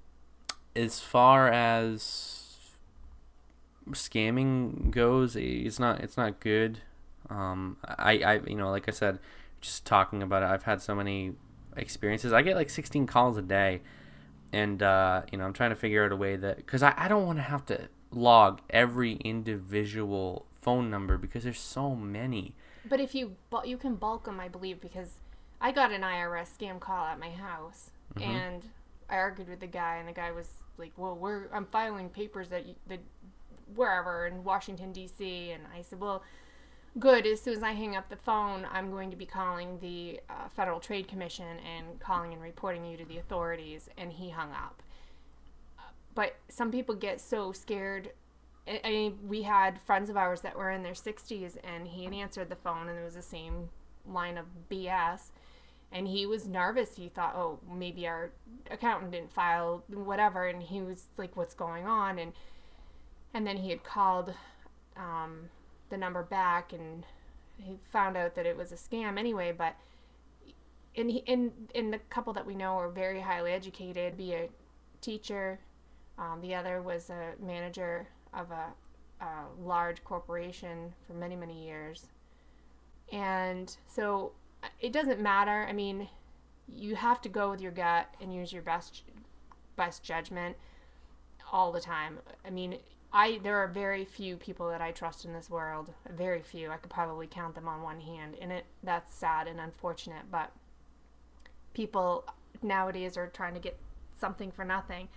as 0.76 1.00
far 1.00 1.49
as 1.49 2.42
scamming 3.90 4.90
goes, 4.90 5.37
it's 5.37 5.78
not 5.78 6.00
it's 6.00 6.16
not 6.16 6.40
good. 6.40 6.80
Um, 7.30 7.78
I, 7.85 8.18
I 8.18 8.40
you 8.47 8.56
know 8.56 8.71
like 8.71 8.88
I 8.88 8.92
said, 8.92 9.18
just 9.61 9.85
talking 9.85 10.23
about 10.23 10.42
it, 10.42 10.47
I've 10.47 10.64
had 10.64 10.82
so 10.82 10.94
many 10.94 11.32
experiences. 11.76 12.32
I 12.32 12.42
get 12.42 12.56
like 12.56 12.71
16 12.71 13.06
calls 13.06 13.37
a 13.37 13.42
day, 13.42 13.80
and 14.52 14.82
uh, 14.82 15.23
you 15.30 15.38
know 15.38 15.44
I'm 15.44 15.52
trying 15.52 15.71
to 15.71 15.76
figure 15.76 16.04
out 16.04 16.12
a 16.12 16.16
way 16.16 16.37
that 16.37 16.56
because 16.59 16.82
I, 16.82 16.94
I 16.97 17.09
don't 17.09 17.26
want 17.26 17.38
to 17.38 17.44
have 17.44 17.66
to 17.66 17.88
log 18.11 18.61
every 18.71 19.14
individual 19.14 20.47
phone 20.61 20.90
number 20.90 21.18
because 21.18 21.44
there's 21.44 21.59
so 21.59 21.94
many. 21.94 22.54
But 22.88 23.00
if 23.00 23.14
you 23.14 23.37
you 23.64 23.76
can 23.76 23.97
bulk 23.97 24.25
them, 24.25 24.40
I 24.40 24.49
believe, 24.49 24.80
because 24.80 25.18
I 25.62 25.73
got 25.73 25.92
an 25.92 26.02
IRS 26.02 26.49
scam 26.59 26.81
call 26.81 27.07
at 27.07 27.19
my 27.19 27.31
house, 27.31 27.90
Mhm. 28.14 28.23
and 28.23 28.69
I 29.09 29.16
argued 29.16 29.49
with 29.49 29.61
the 29.61 29.66
guy, 29.66 29.97
and 29.97 30.09
the 30.09 30.12
guy 30.12 30.33
was 30.33 30.62
like, 30.76 30.92
"Well, 30.97 31.14
we're 31.16 31.49
I'm 31.52 31.66
filing 31.66 32.11
papers 32.11 32.49
that 32.50 32.66
you, 32.66 32.75
that 32.88 33.00
wherever 33.75 34.26
in 34.26 34.45
Washington 34.45 34.92
D.C." 34.92 35.52
And 35.52 35.64
I 35.73 35.83
said, 35.83 36.00
"Well, 36.00 36.23
good. 36.99 37.26
As 37.26 37.40
soon 37.40 37.54
as 37.54 37.62
I 37.62 37.73
hang 37.73 37.95
up 37.97 38.09
the 38.09 38.16
phone, 38.16 38.66
I'm 38.73 38.90
going 38.90 39.11
to 39.11 39.16
be 39.16 39.25
calling 39.26 39.78
the 39.78 40.21
uh, 40.28 40.49
Federal 40.49 40.81
Trade 40.81 41.07
Commission 41.09 41.59
and 41.61 42.00
calling 42.00 42.33
and 42.33 42.42
reporting 42.42 42.85
you 42.85 42.97
to 42.97 43.04
the 43.04 43.19
authorities." 43.19 43.88
And 43.97 44.12
he 44.12 44.31
hung 44.31 44.52
up. 44.52 44.83
But 46.14 46.37
some 46.49 46.71
people 46.71 46.95
get 46.95 47.21
so 47.21 47.52
scared 47.52 48.12
I 48.66 48.81
I 48.85 48.90
mean, 48.90 49.19
we 49.28 49.42
had 49.42 49.81
friends 49.81 50.09
of 50.11 50.16
ours 50.16 50.40
that 50.42 50.57
were 50.57 50.71
in 50.71 50.83
their 50.85 50.95
60s, 50.95 51.57
and 51.64 51.88
he 51.88 52.04
had 52.04 52.14
answered 52.14 52.49
the 52.49 52.57
phone, 52.57 52.88
and 52.88 52.97
it 52.99 53.02
was 53.04 53.14
the 53.14 53.23
same 53.23 53.71
line 54.07 54.38
of 54.38 54.47
BS. 54.69 55.31
And 55.92 56.08
he 56.08 56.25
was 56.25 56.49
nervous. 56.49 56.96
He 56.96 57.08
thought, 57.08 57.34
oh, 57.37 57.58
maybe 57.70 58.06
our 58.06 58.30
accountant 58.70 59.12
didn't 59.12 59.32
file 59.32 59.84
whatever. 59.88 60.46
And 60.46 60.62
he 60.62 60.80
was 60.80 61.04
like, 61.18 61.37
what's 61.37 61.54
going 61.54 61.87
on? 61.87 62.18
And 62.18 62.32
and 63.34 63.46
then 63.46 63.56
he 63.56 63.70
had 63.70 63.82
called 63.82 64.34
um, 64.96 65.49
the 65.90 65.96
number 65.96 66.22
back, 66.22 66.72
and 66.72 67.04
he 67.56 67.78
found 67.90 68.16
out 68.16 68.34
that 68.34 68.46
it 68.46 68.56
was 68.56 68.72
a 68.72 68.76
scam 68.76 69.18
anyway. 69.18 69.52
But 69.52 69.75
and 70.96 71.11
he 71.11 71.25
and 71.26 71.52
and 71.75 71.92
the 71.92 71.99
couple 72.11 72.32
that 72.34 72.46
we 72.46 72.54
know 72.54 72.76
are 72.76 72.88
very 72.88 73.20
highly 73.20 73.52
educated. 73.52 74.16
Be 74.16 74.32
a 74.34 74.49
teacher. 75.00 75.61
Um, 76.18 76.40
the 76.40 76.54
other 76.54 76.82
was 76.82 77.11
a 77.11 77.32
manager 77.42 78.06
of 78.34 78.50
a, 78.50 79.25
a 79.25 79.28
large 79.62 80.04
corporation 80.04 80.92
for 81.06 81.14
many 81.14 81.37
many 81.37 81.64
years. 81.64 82.06
And 83.11 83.75
so 83.87 84.32
it 84.81 84.92
doesn't 84.92 85.21
matter. 85.21 85.66
I 85.69 85.73
mean, 85.73 86.09
you 86.69 86.97
have 86.97 87.21
to 87.23 87.28
go 87.28 87.50
with 87.50 87.61
your 87.61 87.73
gut 87.73 88.09
and 88.21 88.35
use 88.35 88.52
your 88.52 88.62
best 88.62 89.02
best 89.76 90.02
judgment. 90.02 90.57
all 91.52 91.73
the 91.73 91.81
time. 91.81 92.19
I 92.45 92.50
mean, 92.50 92.78
I 93.12 93.38
there 93.42 93.59
are 93.59 93.69
very 93.69 94.04
few 94.04 94.37
people 94.37 94.69
that 94.71 94.81
I 94.81 94.90
trust 94.92 95.25
in 95.25 95.33
this 95.33 95.50
world. 95.50 95.92
Very 96.16 96.42
few. 96.42 96.71
I 96.71 96.76
could 96.76 96.90
probably 96.90 97.26
count 97.26 97.54
them 97.54 97.69
on 97.69 97.83
one 97.83 98.00
hand, 98.00 98.37
and 98.40 98.52
it 98.52 98.64
that's 98.83 99.14
sad 99.14 99.49
and 99.49 99.61
unfortunate. 99.61 100.25
But 100.31 100.52
people 101.75 102.25
nowadays 102.62 103.16
are 103.16 103.28
trying 103.28 103.54
to 103.54 103.61
get 103.61 103.78
something 104.19 104.50
for 104.50 104.64
nothing, 104.64 105.09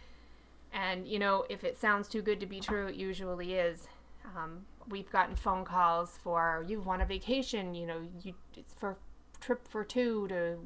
and 0.74 1.08
you 1.08 1.20
know 1.20 1.46
if 1.50 1.64
it 1.64 1.78
sounds 1.78 2.08
too 2.08 2.22
good 2.22 2.40
to 2.40 2.46
be 2.46 2.60
true, 2.60 2.88
it 2.88 2.96
usually 2.96 3.54
is. 3.56 3.88
Um, 4.36 4.66
we've 4.90 5.10
gotten 5.12 5.36
phone 5.36 5.66
calls 5.66 6.18
for 6.24 6.66
you've 6.68 6.86
won 6.86 7.02
a 7.02 7.06
vacation. 7.06 7.76
You 7.76 7.88
know, 7.88 8.02
you 8.24 8.34
it's 8.56 8.74
for 8.74 8.98
trip 9.38 9.68
for 9.68 9.84
two 9.84 10.28
to 10.30 10.58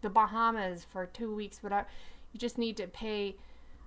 the 0.00 0.10
Bahamas 0.10 0.84
for 0.84 1.06
two 1.06 1.34
weeks. 1.34 1.62
Whatever. 1.62 1.86
You 2.32 2.40
just 2.40 2.58
need 2.58 2.76
to 2.78 2.86
pay 2.86 3.36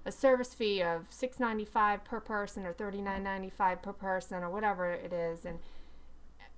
a 0.05 0.11
service 0.11 0.53
fee 0.53 0.83
of 0.83 1.07
six 1.09 1.39
ninety 1.39 1.65
five 1.65 2.03
per 2.03 2.19
person 2.19 2.65
or 2.65 2.73
thirty 2.73 3.01
nine 3.01 3.23
ninety 3.23 3.49
five 3.49 3.81
per 3.81 3.93
person 3.93 4.43
or 4.43 4.49
whatever 4.49 4.91
it 4.91 5.11
is. 5.11 5.45
And 5.45 5.59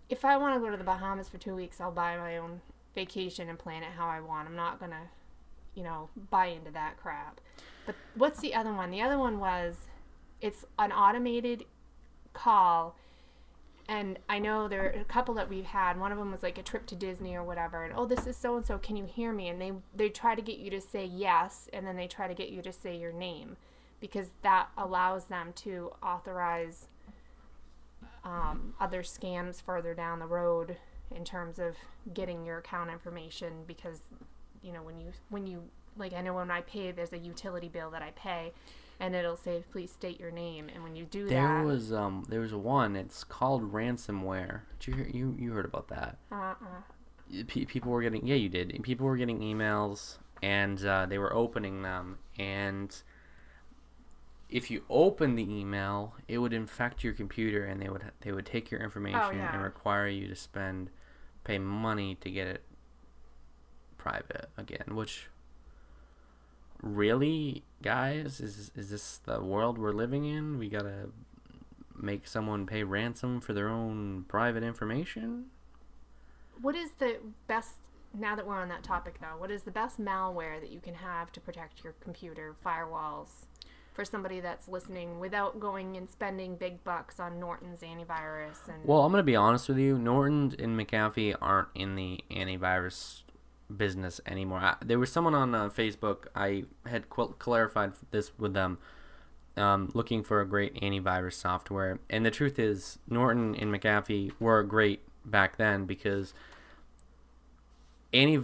if 0.10 0.26
I 0.26 0.38
want 0.38 0.56
to 0.56 0.60
go 0.60 0.70
to 0.70 0.78
the 0.78 0.84
Bahamas 0.84 1.30
for 1.30 1.38
two 1.38 1.56
weeks, 1.56 1.80
I'll 1.80 1.92
buy 1.92 2.18
my 2.18 2.38
own 2.38 2.62
vacation 2.94 3.50
and 3.50 3.58
plan 3.58 3.84
it 3.84 3.90
how 3.98 4.08
I 4.08 4.20
want. 4.20 4.48
I'm 4.48 4.56
not 4.56 4.80
gonna, 4.80 5.04
you 5.76 5.84
know, 5.84 6.10
buy 6.30 6.48
into 6.48 6.72
that 6.72 6.98
crap. 6.98 7.40
But 7.86 7.96
what's 8.16 8.40
the 8.42 8.54
other 8.54 8.74
one? 8.74 8.92
The 8.92 9.02
other 9.02 9.18
one 9.18 9.40
was 9.40 9.76
it's 10.42 10.66
an 10.78 10.92
automated 10.92 11.66
call 12.34 12.98
and 13.90 14.20
I 14.28 14.40
know 14.40 14.68
there 14.68 14.86
are 14.86 15.00
a 15.00 15.06
couple 15.06 15.34
that 15.36 15.50
we've 15.50 15.66
had. 15.66 16.00
One 16.00 16.12
of 16.12 16.18
them 16.18 16.32
was 16.32 16.44
like 16.44 16.58
a 16.58 16.64
trip 16.64 16.86
to 16.88 16.96
Disney 16.96 17.36
or 17.36 17.44
whatever, 17.44 17.84
and 17.84 17.94
oh, 17.96 18.06
this 18.06 18.28
is 18.28 18.36
so 18.36 18.58
and 18.58 18.66
so. 18.66 18.78
Can 18.78 18.98
you 18.98 19.06
hear 19.06 19.32
me? 19.32 19.48
And 19.48 19.62
they 19.62 19.72
they 19.96 20.10
try 20.10 20.36
to 20.36 20.42
get 20.42 20.58
you 20.58 20.70
to 20.72 20.82
say 20.82 21.06
yes, 21.06 21.70
and 21.72 21.88
then 21.88 21.96
they 21.96 22.08
try 22.08 22.28
to 22.28 22.34
get 22.34 22.50
you 22.50 22.62
to 22.62 22.74
say 22.74 22.98
your 22.98 23.14
name, 23.14 23.56
because 24.00 24.30
that 24.42 24.68
allows 24.78 25.26
them 25.26 25.54
to 25.58 25.92
authorize 26.04 26.88
um, 28.24 28.74
other 28.80 29.04
scams 29.04 29.62
further 29.62 29.94
down 29.94 30.20
the 30.20 30.28
road 30.28 30.78
in 31.16 31.24
terms 31.24 31.58
of 31.58 31.76
getting 32.14 32.46
your 32.46 32.58
account 32.58 32.90
information. 32.90 33.64
Because 33.66 34.02
you 34.62 34.74
know 34.74 34.84
when 34.84 35.00
you 35.00 35.12
when 35.30 35.48
you 35.48 35.64
like 35.96 36.14
I 36.14 36.22
know 36.22 36.34
when 36.34 36.52
I 36.52 36.62
pay, 36.62 36.92
there's 36.92 37.14
a 37.14 37.18
utility 37.18 37.70
bill 37.70 37.90
that 37.92 38.02
I 38.02 38.12
pay 38.12 38.52
and 39.00 39.16
it'll 39.16 39.38
say 39.38 39.64
please 39.72 39.92
state 39.92 40.20
your 40.20 40.32
name 40.32 40.70
and 40.74 40.84
when 40.84 40.96
you 40.96 41.06
do 41.06 41.28
There 41.28 41.42
that 41.42 41.54
there 41.60 41.64
was 41.66 41.94
um 41.94 42.26
there 42.30 42.42
was 42.42 42.54
one. 42.54 42.96
It's 42.96 43.24
called 43.24 43.72
ransomware. 43.72 44.62
Did 44.80 44.88
you 44.88 44.94
hear, 44.96 45.08
you 45.08 45.36
you 45.38 45.52
heard 45.54 45.66
about 45.66 45.88
that? 45.90 46.18
uh-uh. 46.32 47.44
Pe 47.48 47.66
people 47.66 47.92
were 47.92 48.02
getting 48.02 48.26
yeah 48.26 48.36
you 48.36 48.50
did. 48.50 48.78
People 48.84 49.06
were 49.06 49.18
getting 49.18 49.40
emails 49.40 50.18
and 50.42 50.86
uh, 50.86 51.06
they 51.08 51.18
were 51.18 51.34
opening 51.34 51.82
them 51.82 52.20
and 52.38 53.02
if 54.50 54.72
you 54.72 54.84
open 54.90 55.36
the 55.36 55.44
email, 55.44 56.14
it 56.30 56.38
would 56.38 56.54
infect 56.54 57.04
your 57.04 57.12
computer 57.14 57.66
and 57.66 57.82
they 57.82 57.90
would 57.90 58.04
they 58.22 58.32
would 58.32 58.46
take 58.46 58.72
your 58.72 58.80
information 58.82 59.20
Oh, 59.22 59.32
yeah. 59.32 59.54
and 59.54 59.62
require 59.62 60.08
you 60.08 60.28
to 60.30 60.36
spend 60.36 60.90
pay 61.44 61.58
money 61.60 62.16
to 62.22 62.32
get 62.32 62.48
it 62.48 62.64
private 63.98 64.50
again, 64.58 64.96
which 64.96 65.28
really 66.82 67.64
guys 67.82 68.40
is 68.40 68.72
is 68.76 68.90
this 68.90 69.20
the 69.26 69.42
world 69.42 69.78
we're 69.78 69.92
living 69.92 70.26
in? 70.26 70.58
We 70.58 70.70
got 70.70 70.84
to 70.84 71.12
make 72.00 72.28
someone 72.28 72.66
pay 72.66 72.84
ransom 72.84 73.42
for 73.42 73.54
their 73.54 73.70
own 73.70 74.26
private 74.28 74.64
information? 74.64 75.46
What 76.62 76.76
is 76.76 76.92
the 77.00 77.18
best 77.48 77.76
now 78.18 78.36
that 78.36 78.46
we're 78.46 78.56
on 78.56 78.70
that 78.70 78.84
topic 78.84 79.20
though? 79.20 79.38
What 79.38 79.52
is 79.52 79.64
the 79.64 79.72
best 79.72 80.00
malware 80.00 80.60
that 80.60 80.72
you 80.72 80.80
can 80.80 80.96
have 80.96 81.32
to 81.34 81.40
protect 81.40 81.84
your 81.84 81.94
computer 82.00 82.56
firewalls 82.66 83.46
for 83.94 84.06
somebody 84.06 84.40
that's 84.40 84.68
listening 84.68 85.20
without 85.20 85.60
going 85.60 85.98
and 85.98 86.08
spending 86.08 86.56
big 86.56 86.84
bucks 86.84 87.20
on 87.20 87.40
Norton's 87.40 87.82
antivirus 87.82 88.68
and 88.68 88.86
Well, 88.86 89.04
I'm 89.04 89.12
gonna 89.12 89.24
be 89.24 89.36
honest 89.36 89.68
with 89.70 89.80
you. 89.80 89.98
Norton 89.98 90.56
and 90.60 90.80
McAfee 90.80 91.36
aren't 91.42 91.70
in 91.74 91.96
the 91.96 92.20
antivirus 92.30 93.24
business 93.76 94.22
anymore. 94.26 94.60
I, 94.60 94.76
there 94.84 95.00
was 95.00 95.12
someone 95.12 95.34
on 95.34 95.54
uh, 95.54 95.70
Facebook. 95.70 96.28
I 96.36 96.66
had 96.86 97.10
qu- 97.10 97.36
clarified 97.40 97.94
this 98.12 98.32
with 98.38 98.54
them, 98.54 98.78
um, 99.56 99.92
looking 99.94 100.24
for 100.24 100.42
a 100.42 100.48
great 100.48 100.76
antivirus 100.76 101.34
software. 101.34 102.00
And 102.10 102.26
the 102.26 102.32
truth 102.32 102.60
is, 102.60 103.00
Norton 103.10 103.56
and 103.56 103.74
McAfee 103.74 104.34
were 104.40 104.64
great 104.64 105.02
back 105.26 105.58
then 105.58 105.86
because 105.86 106.34
any 108.14 108.40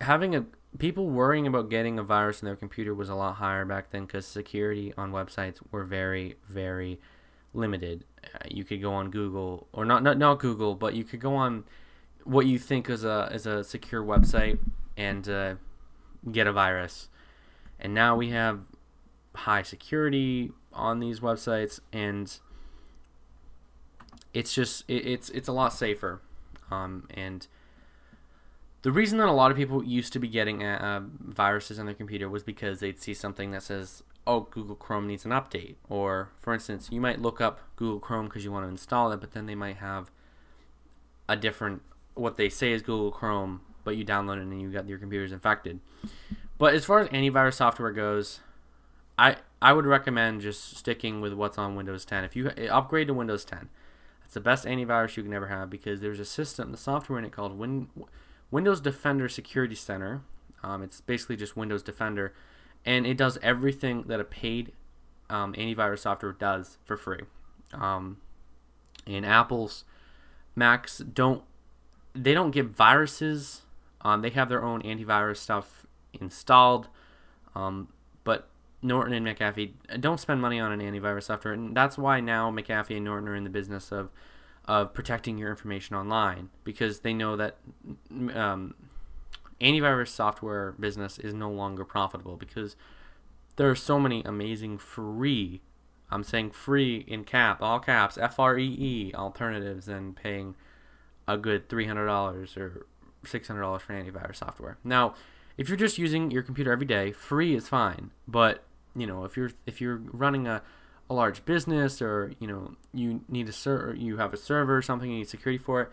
having 0.00 0.34
a 0.34 0.44
people 0.78 1.08
worrying 1.08 1.46
about 1.46 1.70
getting 1.70 1.98
a 1.98 2.02
virus 2.02 2.42
in 2.42 2.46
their 2.46 2.56
computer 2.56 2.94
was 2.94 3.08
a 3.08 3.14
lot 3.14 3.36
higher 3.36 3.64
back 3.64 3.90
then 3.90 4.04
because 4.04 4.26
security 4.26 4.92
on 4.98 5.10
websites 5.10 5.60
were 5.70 5.84
very 5.84 6.36
very 6.48 7.00
limited. 7.54 8.04
Uh, 8.22 8.38
you 8.48 8.64
could 8.64 8.82
go 8.82 8.92
on 8.92 9.10
Google 9.10 9.66
or 9.72 9.84
not 9.84 10.02
not 10.02 10.18
not 10.18 10.38
Google, 10.38 10.74
but 10.74 10.94
you 10.94 11.04
could 11.04 11.20
go 11.20 11.34
on 11.34 11.64
what 12.28 12.44
you 12.44 12.58
think 12.58 12.90
is 12.90 13.04
a 13.04 13.30
is 13.32 13.46
a 13.46 13.64
secure 13.64 14.02
website 14.04 14.58
and 14.96 15.28
uh, 15.28 15.54
get 16.30 16.46
a 16.46 16.52
virus. 16.52 17.08
And 17.80 17.94
now 17.94 18.16
we 18.16 18.30
have 18.30 18.60
high 19.34 19.62
security 19.62 20.52
on 20.72 21.00
these 21.00 21.20
websites, 21.20 21.80
and 21.92 22.38
it's 24.34 24.54
just 24.54 24.84
it, 24.88 25.06
it's 25.06 25.30
it's 25.30 25.48
a 25.48 25.52
lot 25.52 25.72
safer. 25.72 26.20
Um, 26.70 27.08
and 27.14 27.46
the 28.82 28.92
reason 28.92 29.16
that 29.18 29.28
a 29.28 29.32
lot 29.32 29.50
of 29.50 29.56
people 29.56 29.82
used 29.82 30.12
to 30.12 30.18
be 30.18 30.28
getting 30.28 30.62
uh, 30.62 31.00
viruses 31.18 31.78
on 31.78 31.86
their 31.86 31.94
computer 31.94 32.28
was 32.28 32.42
because 32.42 32.80
they'd 32.80 33.00
see 33.00 33.14
something 33.14 33.52
that 33.52 33.62
says, 33.62 34.02
"Oh, 34.26 34.40
Google 34.50 34.76
Chrome 34.76 35.06
needs 35.06 35.24
an 35.24 35.30
update," 35.30 35.76
or, 35.88 36.28
for 36.40 36.52
instance, 36.52 36.88
you 36.92 37.00
might 37.00 37.22
look 37.22 37.40
up 37.40 37.60
Google 37.76 38.00
Chrome 38.00 38.26
because 38.26 38.44
you 38.44 38.52
want 38.52 38.66
to 38.66 38.68
install 38.68 39.12
it, 39.12 39.20
but 39.20 39.32
then 39.32 39.46
they 39.46 39.54
might 39.54 39.78
have 39.78 40.10
a 41.26 41.36
different 41.36 41.82
what 42.18 42.36
they 42.36 42.48
say 42.48 42.72
is 42.72 42.82
Google 42.82 43.10
Chrome, 43.10 43.60
but 43.84 43.96
you 43.96 44.04
download 44.04 44.38
it 44.38 44.42
and 44.42 44.60
you 44.60 44.70
got 44.70 44.88
your 44.88 44.98
computer's 44.98 45.32
infected. 45.32 45.80
But 46.58 46.74
as 46.74 46.84
far 46.84 47.00
as 47.00 47.08
antivirus 47.08 47.54
software 47.54 47.92
goes, 47.92 48.40
I 49.16 49.36
I 49.60 49.72
would 49.72 49.86
recommend 49.86 50.40
just 50.40 50.76
sticking 50.76 51.20
with 51.20 51.32
what's 51.32 51.58
on 51.58 51.74
Windows 51.74 52.04
10. 52.04 52.24
If 52.24 52.36
you 52.36 52.48
upgrade 52.70 53.08
to 53.08 53.14
Windows 53.14 53.44
10, 53.44 53.68
that's 54.20 54.34
the 54.34 54.40
best 54.40 54.64
antivirus 54.64 55.16
you 55.16 55.22
can 55.22 55.32
ever 55.32 55.48
have 55.48 55.70
because 55.70 56.00
there's 56.00 56.20
a 56.20 56.24
system, 56.24 56.70
the 56.70 56.78
software 56.78 57.18
in 57.18 57.24
it 57.24 57.32
called 57.32 57.58
Win, 57.58 57.88
Windows 58.50 58.80
Defender 58.80 59.28
Security 59.28 59.74
Center. 59.74 60.22
Um, 60.62 60.82
it's 60.82 61.00
basically 61.00 61.36
just 61.36 61.56
Windows 61.56 61.82
Defender, 61.82 62.34
and 62.84 63.06
it 63.06 63.16
does 63.16 63.38
everything 63.42 64.04
that 64.08 64.20
a 64.20 64.24
paid 64.24 64.72
um, 65.30 65.54
antivirus 65.54 66.00
software 66.00 66.32
does 66.32 66.78
for 66.84 66.96
free. 66.96 67.22
Um, 67.72 68.18
and 69.06 69.24
Apple's 69.24 69.84
Macs 70.54 70.98
don't 70.98 71.42
they 72.14 72.34
don't 72.34 72.50
get 72.50 72.66
viruses. 72.66 73.62
Um, 74.00 74.22
they 74.22 74.30
have 74.30 74.48
their 74.48 74.62
own 74.62 74.82
antivirus 74.82 75.38
stuff 75.38 75.86
installed, 76.12 76.88
um, 77.54 77.88
but 78.24 78.48
Norton 78.82 79.12
and 79.12 79.26
McAfee 79.26 79.72
don't 80.00 80.20
spend 80.20 80.40
money 80.40 80.60
on 80.60 80.72
an 80.72 80.80
antivirus 80.80 81.24
software, 81.24 81.54
and 81.54 81.76
that's 81.76 81.98
why 81.98 82.20
now 82.20 82.50
McAfee 82.50 82.96
and 82.96 83.04
Norton 83.04 83.28
are 83.28 83.34
in 83.34 83.44
the 83.44 83.50
business 83.50 83.92
of 83.92 84.10
of 84.66 84.92
protecting 84.92 85.38
your 85.38 85.48
information 85.48 85.96
online 85.96 86.50
because 86.62 87.00
they 87.00 87.14
know 87.14 87.36
that 87.36 87.56
um, 88.34 88.74
antivirus 89.62 90.08
software 90.08 90.72
business 90.78 91.18
is 91.18 91.32
no 91.32 91.50
longer 91.50 91.86
profitable 91.86 92.36
because 92.36 92.76
there 93.56 93.70
are 93.70 93.74
so 93.74 93.98
many 93.98 94.22
amazing 94.24 94.76
free 94.76 95.62
I'm 96.10 96.24
saying 96.24 96.52
free 96.52 97.04
in 97.06 97.24
cap, 97.24 97.62
all 97.62 97.80
caps, 97.80 98.16
F 98.16 98.38
R 98.38 98.58
E 98.58 98.64
E 98.64 99.12
alternatives 99.14 99.86
than 99.86 100.14
paying 100.14 100.54
a 101.28 101.36
good 101.36 101.68
$300 101.68 102.56
or 102.56 102.86
$600 103.24 103.80
for 103.80 103.92
antivirus 103.92 104.36
software. 104.36 104.78
Now, 104.82 105.14
if 105.56 105.68
you're 105.68 105.76
just 105.76 105.98
using 105.98 106.30
your 106.30 106.42
computer 106.42 106.72
every 106.72 106.86
day, 106.86 107.12
free 107.12 107.54
is 107.54 107.68
fine. 107.68 108.10
But, 108.26 108.64
you 108.96 109.06
know, 109.06 109.24
if 109.24 109.36
you're 109.36 109.50
if 109.66 109.80
you're 109.80 110.00
running 110.12 110.48
a, 110.48 110.62
a 111.10 111.14
large 111.14 111.44
business 111.44 112.00
or, 112.00 112.32
you 112.40 112.48
know, 112.48 112.74
you 112.92 113.20
need 113.28 113.48
a 113.48 113.52
ser- 113.52 113.94
you 113.96 114.16
have 114.16 114.32
a 114.32 114.36
server 114.36 114.76
or 114.76 114.82
something, 114.82 115.10
you 115.10 115.18
need 115.18 115.28
security 115.28 115.62
for 115.62 115.82
it, 115.82 115.90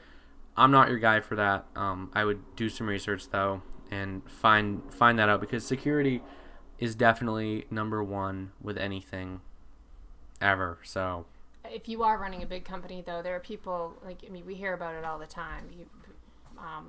I'm 0.56 0.72
not 0.72 0.90
your 0.90 1.00
guy 1.00 1.20
for 1.20 1.36
that. 1.36 1.66
Um, 1.76 2.12
I 2.14 2.24
would 2.24 2.56
do 2.56 2.70
some 2.70 2.88
research 2.88 3.30
though 3.30 3.62
and 3.92 4.30
find 4.30 4.82
find 4.94 5.20
that 5.20 5.30
out 5.30 5.42
because 5.42 5.66
security 5.66 6.22
is 6.78 6.96
definitely 6.96 7.66
number 7.70 8.04
1 8.04 8.52
with 8.62 8.78
anything 8.78 9.42
ever. 10.42 10.78
So, 10.84 11.26
if 11.72 11.88
you 11.88 12.04
are 12.04 12.18
running 12.18 12.44
a 12.44 12.46
big 12.46 12.66
company 12.66 13.04
though 13.06 13.22
there 13.22 13.36
are 13.36 13.40
people 13.40 13.94
like 14.04 14.24
i 14.26 14.30
mean 14.30 14.46
we 14.46 14.56
hear 14.56 14.74
about 14.74 14.96
it 14.96 15.04
all 15.04 15.20
the 15.20 15.26
time 15.26 15.66
you, 15.78 15.86
um, 16.58 16.88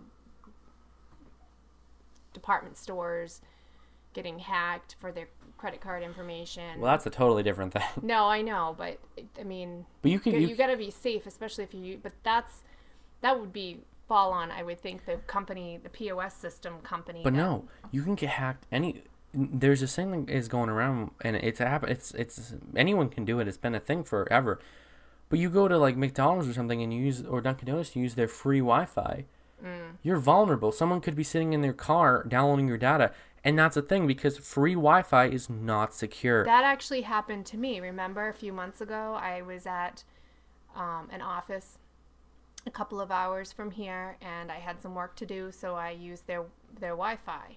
department 2.32 2.76
stores 2.76 3.40
getting 4.12 4.38
hacked 4.38 4.96
for 4.98 5.12
their 5.12 5.28
credit 5.58 5.80
card 5.80 6.02
information 6.02 6.80
well, 6.80 6.90
that's 6.90 7.06
a 7.06 7.10
totally 7.10 7.42
different 7.42 7.72
thing. 7.72 7.82
no 8.02 8.26
i 8.26 8.42
know 8.42 8.74
but 8.78 8.98
i 9.38 9.42
mean 9.42 9.84
But 10.02 10.10
you 10.10 10.18
can 10.20 10.32
you, 10.34 10.48
you, 10.48 10.56
got 10.56 10.68
to 10.68 10.76
be 10.76 10.90
safe 10.90 11.26
especially 11.26 11.64
if 11.64 11.74
you 11.74 11.98
but 12.02 12.12
that's 12.22 12.62
that 13.22 13.38
would 13.38 13.52
be 13.52 13.80
fall 14.06 14.32
on 14.32 14.50
i 14.50 14.62
would 14.62 14.80
think 14.80 15.04
the 15.06 15.16
company 15.26 15.78
the 15.82 15.88
pos 15.88 16.32
system 16.34 16.78
company 16.82 17.20
But 17.24 17.32
that- 17.32 17.38
no, 17.38 17.64
you 17.90 18.02
can 18.02 18.14
get 18.14 18.30
hacked 18.30 18.66
any 18.70 19.02
there's 19.36 19.80
this 19.80 19.94
thing 19.94 20.24
that 20.26 20.32
is 20.32 20.48
going 20.48 20.70
around, 20.70 21.10
and 21.20 21.36
it's 21.36 21.58
happen. 21.58 21.90
It's 21.90 22.12
it's 22.12 22.54
anyone 22.74 23.08
can 23.10 23.24
do 23.24 23.38
it. 23.38 23.46
It's 23.46 23.58
been 23.58 23.74
a 23.74 23.80
thing 23.80 24.02
forever. 24.02 24.58
But 25.28 25.38
you 25.38 25.50
go 25.50 25.68
to 25.68 25.76
like 25.76 25.96
McDonald's 25.96 26.48
or 26.48 26.52
something, 26.52 26.82
and 26.82 26.92
you 26.92 27.02
use 27.04 27.22
or 27.22 27.40
Dunkin' 27.40 27.66
Donuts, 27.66 27.94
you 27.94 28.02
use 28.02 28.14
their 28.14 28.28
free 28.28 28.60
Wi-Fi. 28.60 29.24
You're 30.02 30.18
vulnerable. 30.18 30.70
Someone 30.70 31.00
could 31.00 31.16
be 31.16 31.24
sitting 31.24 31.52
in 31.52 31.60
their 31.60 31.72
car 31.72 32.24
downloading 32.28 32.68
your 32.68 32.78
data, 32.78 33.12
and 33.42 33.58
that's 33.58 33.76
a 33.76 33.82
thing 33.82 34.06
because 34.06 34.38
free 34.38 34.74
Wi-Fi 34.74 35.26
is 35.26 35.50
not 35.50 35.92
secure. 35.92 36.44
That 36.44 36.62
actually 36.62 37.02
happened 37.02 37.46
to 37.46 37.56
me. 37.56 37.80
Remember 37.80 38.28
a 38.28 38.34
few 38.34 38.52
months 38.52 38.80
ago, 38.80 39.18
I 39.20 39.42
was 39.42 39.66
at 39.66 40.04
um, 40.76 41.08
an 41.10 41.20
office 41.20 41.78
a 42.64 42.70
couple 42.70 43.00
of 43.00 43.10
hours 43.10 43.52
from 43.52 43.72
here, 43.72 44.16
and 44.20 44.52
I 44.52 44.56
had 44.56 44.80
some 44.80 44.94
work 44.94 45.16
to 45.16 45.26
do, 45.26 45.50
so 45.50 45.74
I 45.74 45.90
used 45.90 46.26
their 46.26 46.44
their 46.78 46.90
Wi-Fi. 46.90 47.56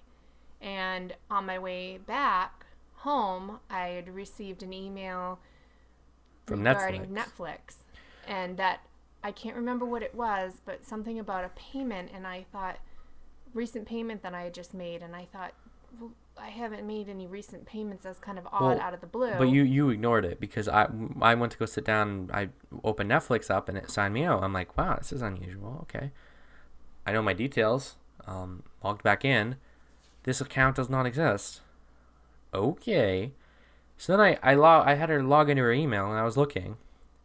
And 0.60 1.14
on 1.30 1.46
my 1.46 1.58
way 1.58 1.98
back 1.98 2.66
home, 2.96 3.60
I 3.70 3.88
had 3.88 4.14
received 4.14 4.62
an 4.62 4.72
email 4.72 5.38
From 6.46 6.62
regarding 6.62 7.06
Netflix. 7.06 7.16
Netflix, 7.38 7.58
and 8.28 8.56
that 8.58 8.80
I 9.24 9.32
can't 9.32 9.56
remember 9.56 9.86
what 9.86 10.02
it 10.02 10.14
was, 10.14 10.60
but 10.64 10.84
something 10.86 11.18
about 11.18 11.44
a 11.44 11.50
payment, 11.50 12.10
and 12.14 12.26
I 12.26 12.44
thought 12.52 12.78
recent 13.54 13.86
payment 13.86 14.22
that 14.22 14.34
I 14.34 14.42
had 14.42 14.54
just 14.54 14.74
made, 14.74 15.02
and 15.02 15.16
I 15.16 15.26
thought. 15.32 15.54
Well, 15.98 16.12
I 16.38 16.48
haven't 16.48 16.86
made 16.86 17.08
any 17.08 17.26
recent 17.26 17.66
payments. 17.66 18.04
That's 18.04 18.18
kind 18.18 18.38
of 18.38 18.46
odd 18.46 18.62
Well, 18.62 18.80
out 18.80 18.94
of 18.94 19.00
the 19.00 19.06
blue. 19.06 19.34
But 19.36 19.48
you 19.50 19.62
you 19.62 19.90
ignored 19.90 20.24
it 20.24 20.40
because 20.40 20.68
I 20.68 20.88
I 21.20 21.34
went 21.34 21.52
to 21.52 21.58
go 21.58 21.66
sit 21.66 21.84
down. 21.84 22.30
I 22.32 22.50
opened 22.84 23.10
Netflix 23.10 23.50
up 23.50 23.68
and 23.68 23.76
it 23.76 23.90
signed 23.90 24.14
me 24.14 24.24
out. 24.24 24.42
I'm 24.42 24.52
like, 24.52 24.78
wow, 24.78 24.96
this 24.96 25.12
is 25.12 25.20
unusual. 25.20 25.78
Okay, 25.82 26.12
I 27.06 27.12
know 27.12 27.22
my 27.22 27.32
details. 27.34 27.96
Um, 28.26 28.62
logged 28.84 29.02
back 29.02 29.24
in. 29.24 29.56
This 30.24 30.40
account 30.40 30.76
does 30.76 30.90
not 30.90 31.06
exist. 31.06 31.60
Okay, 32.52 33.32
so 33.96 34.16
then 34.16 34.20
I 34.20 34.38
I 34.42 34.54
log 34.54 34.86
I 34.86 34.94
had 34.94 35.08
her 35.08 35.22
log 35.22 35.50
into 35.50 35.62
her 35.62 35.72
email 35.72 36.10
and 36.10 36.18
I 36.18 36.24
was 36.24 36.36
looking, 36.36 36.76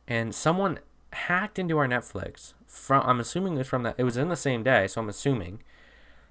and 0.07 0.33
someone 0.33 0.79
hacked 1.13 1.57
into 1.57 1.77
our 1.77 1.87
Netflix 1.87 2.53
from 2.67 3.03
I'm 3.05 3.19
assuming 3.19 3.55
it 3.55 3.59
was 3.59 3.67
from 3.67 3.83
that 3.83 3.95
it 3.97 4.03
was 4.03 4.17
in 4.17 4.29
the 4.29 4.35
same 4.35 4.63
day, 4.63 4.87
so 4.87 5.01
I'm 5.01 5.09
assuming 5.09 5.61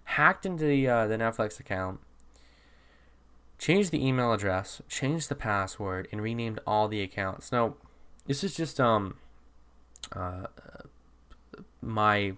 hacked 0.05 0.46
into 0.46 0.64
the 0.64 0.87
uh, 0.88 1.07
the 1.07 1.16
Netflix 1.16 1.59
account 1.59 2.00
changed 3.59 3.90
the 3.90 4.07
email 4.07 4.33
address, 4.33 4.83
changed 4.88 5.29
the 5.29 5.35
password, 5.35 6.09
and 6.12 6.20
renamed 6.22 6.61
all 6.66 6.88
the 6.88 7.00
accounts. 7.03 7.50
Now, 7.50 7.74
this 8.27 8.44
is 8.44 8.55
just 8.55 8.81
um 8.81 9.16
uh 10.12 10.46
my 11.81 12.35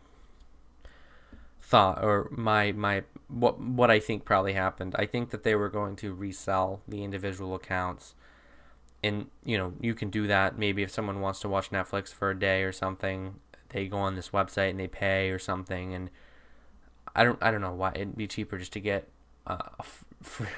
thought 1.66 2.04
or 2.04 2.28
my 2.30 2.70
my 2.70 3.02
what 3.26 3.60
what 3.60 3.90
I 3.90 3.98
think 3.98 4.24
probably 4.24 4.52
happened. 4.52 4.94
I 4.96 5.04
think 5.04 5.30
that 5.30 5.42
they 5.42 5.56
were 5.56 5.68
going 5.68 5.96
to 5.96 6.14
resell 6.14 6.80
the 6.86 7.02
individual 7.02 7.54
accounts. 7.56 8.14
And 9.02 9.26
you 9.44 9.58
know, 9.58 9.74
you 9.80 9.94
can 9.94 10.08
do 10.08 10.28
that 10.28 10.56
maybe 10.56 10.82
if 10.84 10.90
someone 10.92 11.20
wants 11.20 11.40
to 11.40 11.48
watch 11.48 11.70
Netflix 11.70 12.14
for 12.14 12.30
a 12.30 12.38
day 12.38 12.62
or 12.62 12.70
something, 12.70 13.40
they 13.70 13.88
go 13.88 13.98
on 13.98 14.14
this 14.14 14.30
website 14.30 14.70
and 14.70 14.80
they 14.80 14.86
pay 14.86 15.30
or 15.30 15.40
something 15.40 15.92
and 15.92 16.10
I 17.16 17.24
don't 17.24 17.42
I 17.42 17.50
don't 17.50 17.62
know 17.62 17.72
why 17.72 17.92
it'd 17.94 18.16
be 18.16 18.28
cheaper 18.28 18.58
just 18.58 18.72
to 18.74 18.80
get 18.80 19.08
uh, 19.46 19.58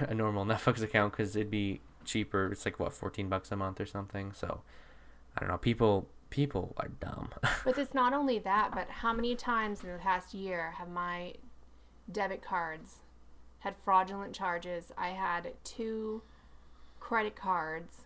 a 0.01 0.15
normal 0.15 0.45
Netflix 0.45 0.83
account 0.83 1.13
because 1.13 1.35
it'd 1.37 1.51
be 1.51 1.81
cheaper. 2.05 2.53
It's 2.53 2.67
like 2.67 2.79
what 2.79 2.93
fourteen 2.93 3.31
bucks 3.31 3.51
a 3.51 3.57
month 3.57 3.81
or 3.81 3.87
something. 3.87 4.33
So 4.33 4.61
I 5.37 5.41
don't 5.41 5.49
know. 5.49 5.57
People 5.57 6.09
people 6.31 6.75
are 6.77 6.89
dumb. 6.89 7.31
But 7.65 7.79
it's 7.79 7.95
not 7.95 8.13
only 8.13 8.39
that, 8.41 8.71
but 8.75 8.89
how 8.89 9.13
many 9.13 9.35
times 9.35 9.83
in 9.83 9.93
the 9.93 9.99
past 9.99 10.35
year 10.35 10.75
have 10.79 10.89
my 10.89 11.35
debit 12.11 12.43
cards 12.43 12.97
had 13.61 13.75
fraudulent 13.85 14.35
charges? 14.35 14.93
I 14.97 15.09
had 15.09 15.53
two 15.65 16.23
credit 17.01 17.37
cards 17.37 18.03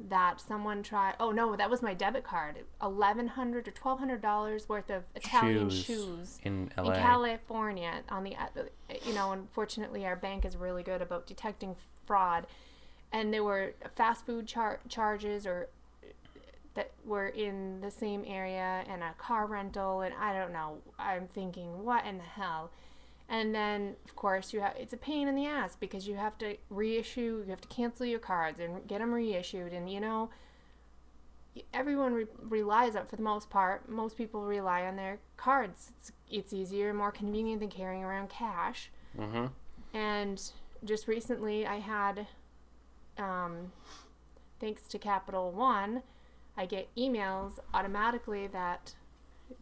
that 0.00 0.40
someone 0.40 0.82
tried. 0.82 1.14
Oh 1.20 1.30
no, 1.30 1.54
that 1.54 1.70
was 1.70 1.80
my 1.80 1.94
debit 1.94 2.24
card. 2.24 2.64
Eleven 2.82 3.28
hundred 3.28 3.68
or 3.68 3.70
twelve 3.70 3.98
hundred 4.00 4.20
dollars 4.20 4.68
worth 4.68 4.90
of 4.90 5.04
Italian 5.14 5.70
Shoes 5.70 5.84
shoes. 5.84 6.40
in 6.42 6.70
in 6.76 6.92
California 6.92 8.02
on 8.08 8.24
the 8.24 8.34
uh, 8.34 8.48
you 9.06 9.14
know 9.14 9.32
unfortunately 9.32 10.04
our 10.04 10.16
bank 10.16 10.44
is 10.44 10.56
really 10.56 10.82
good 10.82 11.00
about 11.00 11.26
detecting 11.26 11.76
fraud 12.06 12.46
and 13.12 13.32
there 13.32 13.44
were 13.44 13.74
fast 13.94 14.26
food 14.26 14.46
char- 14.46 14.80
charges 14.88 15.46
or 15.46 15.68
that 16.74 16.90
were 17.04 17.28
in 17.28 17.80
the 17.80 17.90
same 17.90 18.24
area 18.26 18.84
and 18.88 19.02
a 19.02 19.14
car 19.18 19.46
rental 19.46 20.00
and 20.00 20.14
I 20.14 20.32
don't 20.32 20.52
know 20.52 20.78
I'm 20.98 21.28
thinking 21.28 21.84
what 21.84 22.04
in 22.04 22.18
the 22.18 22.24
hell? 22.24 22.70
And 23.28 23.54
then 23.54 23.96
of 24.04 24.16
course 24.16 24.52
you 24.52 24.60
have 24.60 24.74
it's 24.78 24.92
a 24.92 24.98
pain 24.98 25.28
in 25.28 25.34
the 25.34 25.46
ass 25.46 25.76
because 25.78 26.06
you 26.06 26.16
have 26.16 26.36
to 26.38 26.56
reissue 26.70 27.42
you 27.44 27.50
have 27.50 27.60
to 27.60 27.68
cancel 27.68 28.06
your 28.06 28.18
cards 28.18 28.58
and 28.60 28.86
get 28.86 28.98
them 28.98 29.12
reissued 29.12 29.72
and 29.72 29.90
you 29.90 30.00
know 30.00 30.30
everyone 31.72 32.12
re- 32.12 32.26
relies 32.48 32.96
on 32.96 33.06
for 33.06 33.16
the 33.16 33.22
most 33.22 33.48
part 33.48 33.88
most 33.88 34.16
people 34.16 34.44
rely 34.44 34.82
on 34.84 34.96
their 34.96 35.18
cards. 35.36 35.92
It's, 35.98 36.12
it's 36.28 36.52
easier 36.52 36.88
and 36.88 36.98
more 36.98 37.12
convenient 37.12 37.60
than 37.60 37.70
carrying 37.70 38.02
around 38.02 38.28
cash. 38.28 38.90
Mm-hmm. 39.16 39.46
and 39.96 40.42
just 40.84 41.06
recently 41.06 41.64
i 41.68 41.76
had 41.78 42.26
um, 43.16 43.70
thanks 44.58 44.88
to 44.88 44.98
capital 44.98 45.52
one 45.52 46.02
i 46.56 46.66
get 46.66 46.88
emails 46.96 47.58
automatically 47.72 48.46
that 48.46 48.94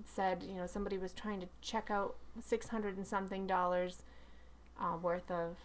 said 0.05 0.43
you 0.43 0.55
know 0.55 0.67
somebody 0.67 0.97
was 0.99 1.13
trying 1.13 1.41
to 1.41 1.47
check 1.61 1.91
out 1.91 2.17
600 2.41 2.97
and 2.97 3.07
something 3.07 3.47
dollars 3.47 4.03
uh, 4.81 4.97
worth 5.01 5.31
of 5.31 5.57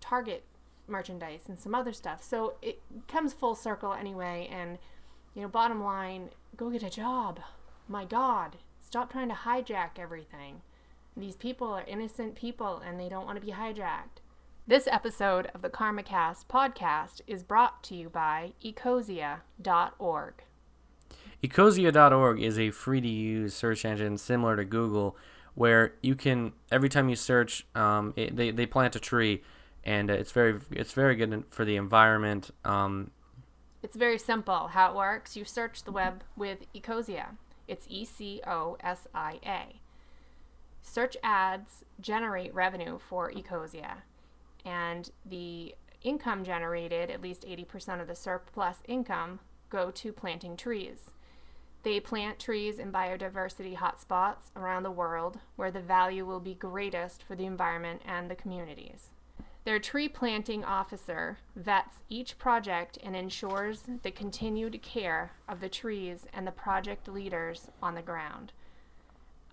target 0.00 0.44
merchandise 0.86 1.42
and 1.48 1.58
some 1.58 1.74
other 1.74 1.92
stuff 1.92 2.22
so 2.22 2.54
it 2.62 2.80
comes 3.06 3.32
full 3.32 3.54
circle 3.54 3.92
anyway 3.92 4.48
and 4.50 4.78
you 5.38 5.42
know, 5.42 5.48
bottom 5.48 5.84
line, 5.84 6.30
go 6.56 6.68
get 6.68 6.82
a 6.82 6.90
job. 6.90 7.38
My 7.86 8.04
God, 8.04 8.56
stop 8.80 9.12
trying 9.12 9.28
to 9.28 9.36
hijack 9.36 9.90
everything. 9.96 10.62
These 11.16 11.36
people 11.36 11.68
are 11.68 11.84
innocent 11.86 12.34
people 12.34 12.82
and 12.84 12.98
they 12.98 13.08
don't 13.08 13.24
want 13.24 13.38
to 13.40 13.46
be 13.46 13.52
hijacked. 13.52 14.18
This 14.68 14.86
episode 14.86 15.50
of 15.54 15.62
the 15.62 15.70
KarmaCast 15.70 16.44
podcast 16.44 17.22
is 17.26 17.42
brought 17.42 17.82
to 17.84 17.94
you 17.94 18.10
by 18.10 18.52
ecosia.org. 18.62 20.34
Ecosia.org 21.42 22.42
is 22.42 22.58
a 22.58 22.70
free 22.70 23.00
to 23.00 23.08
use 23.08 23.54
search 23.54 23.86
engine 23.86 24.18
similar 24.18 24.56
to 24.56 24.66
Google, 24.66 25.16
where 25.54 25.94
you 26.02 26.14
can 26.14 26.52
every 26.70 26.90
time 26.90 27.08
you 27.08 27.16
search, 27.16 27.66
um, 27.74 28.12
it, 28.14 28.36
they 28.36 28.50
they 28.50 28.66
plant 28.66 28.94
a 28.94 29.00
tree, 29.00 29.42
and 29.84 30.10
it's 30.10 30.32
very 30.32 30.60
it's 30.70 30.92
very 30.92 31.16
good 31.16 31.44
for 31.48 31.64
the 31.64 31.76
environment. 31.76 32.50
Um, 32.62 33.12
It's 33.82 33.96
very 33.96 34.18
simple 34.18 34.68
how 34.68 34.90
it 34.90 34.96
works. 34.96 35.34
You 35.34 35.46
search 35.46 35.84
the 35.84 35.92
web 35.92 36.24
with 36.36 36.70
Ecosia. 36.74 37.38
It's 37.66 37.86
E 37.88 38.04
C 38.04 38.42
O 38.46 38.76
S 38.80 39.06
I 39.14 39.40
A. 39.46 39.80
Search 40.82 41.16
ads 41.22 41.84
generate 42.02 42.54
revenue 42.54 42.98
for 42.98 43.32
Ecosia, 43.32 44.02
and 44.64 45.10
the 45.24 45.74
income 46.02 46.44
generated, 46.44 47.10
at 47.10 47.22
least 47.22 47.46
80% 47.46 48.00
of 48.00 48.06
the 48.06 48.14
surplus 48.14 48.78
income, 48.86 49.40
go 49.70 49.90
to 49.90 50.12
planting 50.12 50.56
trees. 50.56 51.10
They 51.82 52.00
plant 52.00 52.38
trees 52.38 52.78
in 52.78 52.92
biodiversity 52.92 53.76
hotspots 53.76 54.50
around 54.56 54.82
the 54.82 54.90
world 54.90 55.38
where 55.56 55.70
the 55.70 55.80
value 55.80 56.24
will 56.26 56.40
be 56.40 56.54
greatest 56.54 57.22
for 57.22 57.34
the 57.34 57.46
environment 57.46 58.02
and 58.04 58.30
the 58.30 58.34
communities. 58.34 59.10
Their 59.64 59.78
tree 59.78 60.08
planting 60.08 60.64
officer 60.64 61.38
vets 61.54 61.96
each 62.08 62.38
project 62.38 62.98
and 63.02 63.14
ensures 63.14 63.84
the 64.02 64.10
continued 64.10 64.80
care 64.82 65.32
of 65.48 65.60
the 65.60 65.68
trees 65.68 66.26
and 66.32 66.46
the 66.46 66.52
project 66.52 67.06
leaders 67.06 67.68
on 67.82 67.94
the 67.94 68.02
ground. 68.02 68.52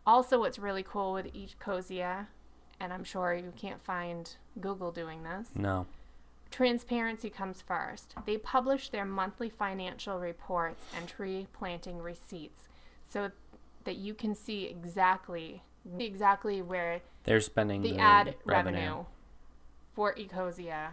Also, 0.08 0.39
what's 0.39 0.60
really 0.60 0.84
cool 0.84 1.13
with 1.13 1.34
Ecosia, 1.34 2.28
and 2.86 2.93
I'm 2.93 3.04
sure 3.04 3.34
you 3.34 3.52
can't 3.58 3.84
find 3.84 4.32
Google 4.62 4.91
doing 4.91 5.24
this, 5.24 5.50
no, 5.56 5.88
transparency 6.52 7.32
comes 7.32 7.62
first. 7.62 8.13
They 8.28 8.38
publish 8.38 8.89
their 8.89 9.06
monthly 9.06 9.50
financial 9.50 10.19
reports 10.19 10.86
and 10.95 11.08
tree 11.08 11.48
planting 11.52 11.98
receipts 11.98 12.67
so 13.08 13.32
that 13.84 13.95
you 13.95 14.13
can 14.13 14.36
see 14.36 14.65
exactly 14.65 15.63
exactly 16.00 16.62
where 16.62 17.02
they're 17.26 17.41
spending 17.41 17.82
the 17.82 17.93
the 17.93 18.00
ad 18.00 18.36
revenue 18.45 19.04
for 19.93 20.13
Ecosia 20.15 20.89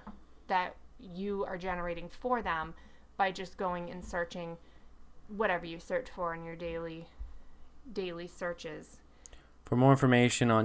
that 0.48 0.76
you 0.98 1.44
are 1.44 1.58
generating 1.58 2.08
for 2.08 2.42
them 2.42 2.74
by 3.16 3.30
just 3.30 3.56
going 3.56 3.90
and 3.90 4.04
searching 4.04 4.56
whatever 5.28 5.66
you 5.66 5.78
search 5.78 6.08
for 6.14 6.34
in 6.34 6.42
your 6.42 6.56
daily 6.56 7.06
daily 7.92 8.28
searches. 8.28 8.98
For 9.64 9.76
more 9.76 9.92
information 9.92 10.50
on 10.50 10.64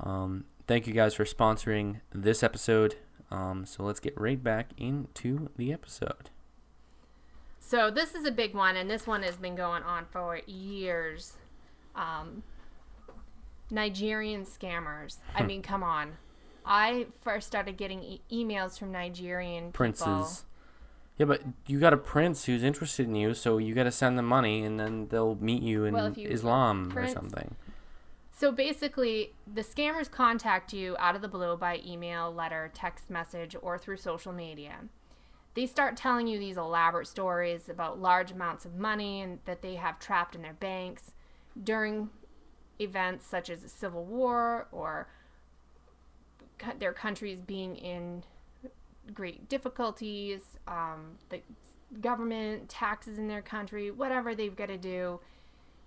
um, 0.00 0.44
thank 0.66 0.86
you 0.86 0.92
guys 0.92 1.14
for 1.14 1.24
sponsoring 1.24 2.00
this 2.12 2.42
episode. 2.42 2.96
Um, 3.30 3.66
so 3.66 3.84
let's 3.84 4.00
get 4.00 4.18
right 4.18 4.42
back 4.42 4.70
into 4.76 5.50
the 5.56 5.72
episode. 5.72 6.30
So 7.60 7.90
this 7.90 8.14
is 8.14 8.24
a 8.24 8.30
big 8.30 8.54
one, 8.54 8.76
and 8.76 8.90
this 8.90 9.06
one 9.06 9.22
has 9.22 9.36
been 9.36 9.54
going 9.54 9.82
on 9.82 10.06
for 10.10 10.40
years. 10.46 11.34
Um, 11.94 12.42
Nigerian 13.70 14.46
scammers. 14.46 15.18
I 15.34 15.42
mean, 15.42 15.60
come 15.60 15.82
on. 15.82 16.16
I 16.68 17.06
first 17.22 17.46
started 17.46 17.76
getting 17.76 18.02
e- 18.02 18.20
emails 18.30 18.78
from 18.78 18.92
Nigerian 18.92 19.66
people. 19.72 19.78
Princes. 19.78 20.44
Yeah, 21.16 21.26
but 21.26 21.42
you 21.66 21.80
got 21.80 21.92
a 21.92 21.96
prince 21.96 22.44
who's 22.44 22.62
interested 22.62 23.06
in 23.08 23.14
you, 23.16 23.34
so 23.34 23.58
you 23.58 23.74
got 23.74 23.84
to 23.84 23.90
send 23.90 24.16
them 24.18 24.26
money, 24.26 24.62
and 24.64 24.78
then 24.78 25.08
they'll 25.08 25.34
meet 25.36 25.62
you 25.62 25.84
in 25.84 25.94
Well, 25.94 26.12
you- 26.12 26.28
Islam 26.28 26.90
prince- 26.90 27.10
or 27.10 27.14
something. 27.14 27.56
So 28.30 28.52
basically, 28.52 29.34
the 29.52 29.62
scammers 29.62 30.08
contact 30.08 30.72
you 30.72 30.94
out 31.00 31.16
of 31.16 31.22
the 31.22 31.28
blue 31.28 31.56
by 31.56 31.80
email, 31.84 32.32
letter, 32.32 32.70
text 32.72 33.10
message, 33.10 33.56
or 33.60 33.78
through 33.78 33.96
social 33.96 34.32
media. 34.32 34.76
They 35.54 35.66
start 35.66 35.96
telling 35.96 36.28
you 36.28 36.38
these 36.38 36.56
elaborate 36.56 37.08
stories 37.08 37.68
about 37.68 37.98
large 37.98 38.30
amounts 38.30 38.64
of 38.64 38.76
money 38.76 39.20
and 39.22 39.40
that 39.46 39.60
they 39.62 39.74
have 39.74 39.98
trapped 39.98 40.36
in 40.36 40.42
their 40.42 40.52
banks 40.52 41.14
during 41.60 42.10
events 42.78 43.26
such 43.26 43.50
as 43.50 43.64
a 43.64 43.68
civil 43.68 44.04
war 44.04 44.68
or 44.70 45.08
their 46.78 46.92
countries 46.92 47.40
being 47.40 47.76
in 47.76 48.24
great 49.14 49.48
difficulties, 49.48 50.40
um, 50.66 51.16
the 51.28 51.40
government, 52.00 52.68
taxes 52.68 53.18
in 53.18 53.28
their 53.28 53.42
country, 53.42 53.90
whatever 53.90 54.34
they've 54.34 54.56
got 54.56 54.68
to 54.68 54.78
do 54.78 55.20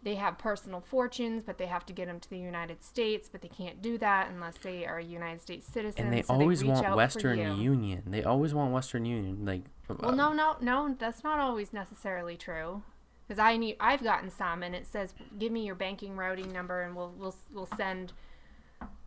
they 0.04 0.16
have 0.16 0.38
personal 0.38 0.82
fortunes, 0.82 1.44
but 1.46 1.58
they 1.58 1.68
have 1.68 1.86
to 1.86 1.94
get 1.94 2.08
them 2.08 2.20
to 2.20 2.30
the 2.30 2.38
United 2.38 2.84
States, 2.84 3.30
but 3.32 3.42
they 3.42 3.48
can't 3.48 3.82
do 3.82 3.98
that 4.00 4.30
unless 4.32 4.58
they 4.58 4.86
are 4.86 4.98
a 4.98 5.04
United 5.04 5.42
States 5.42 5.68
citizen. 5.68 6.06
And 6.06 6.14
they 6.14 6.24
so 6.24 6.34
always 6.34 6.64
out 6.64 6.84
want 6.84 6.96
Western. 6.96 7.60
Union. 7.60 8.04
They 8.08 8.24
always 8.24 8.54
want 8.54 8.74
Western 8.74 9.06
Union. 9.06 9.46
Like, 9.46 9.62
Well, 9.88 10.14
no, 10.14 10.34
no, 10.34 10.56
no, 10.60 10.96
that's 10.98 11.24
not 11.24 11.40
always 11.40 11.72
necessarily 11.72 12.36
true. 12.36 12.82
Because 13.28 13.40
I 13.40 13.58
need, 13.58 13.78
I've 13.80 14.04
gotten 14.04 14.30
some, 14.30 14.62
and 14.62 14.76
it 14.76 14.86
says, 14.86 15.14
"Give 15.40 15.54
me 15.54 15.66
your 15.66 15.76
banking 15.76 16.18
routing 16.18 16.52
number, 16.52 16.82
and 16.82 16.94
we'll 16.96 17.14
we'll 17.18 17.36
we'll 17.54 17.70
send 17.78 18.12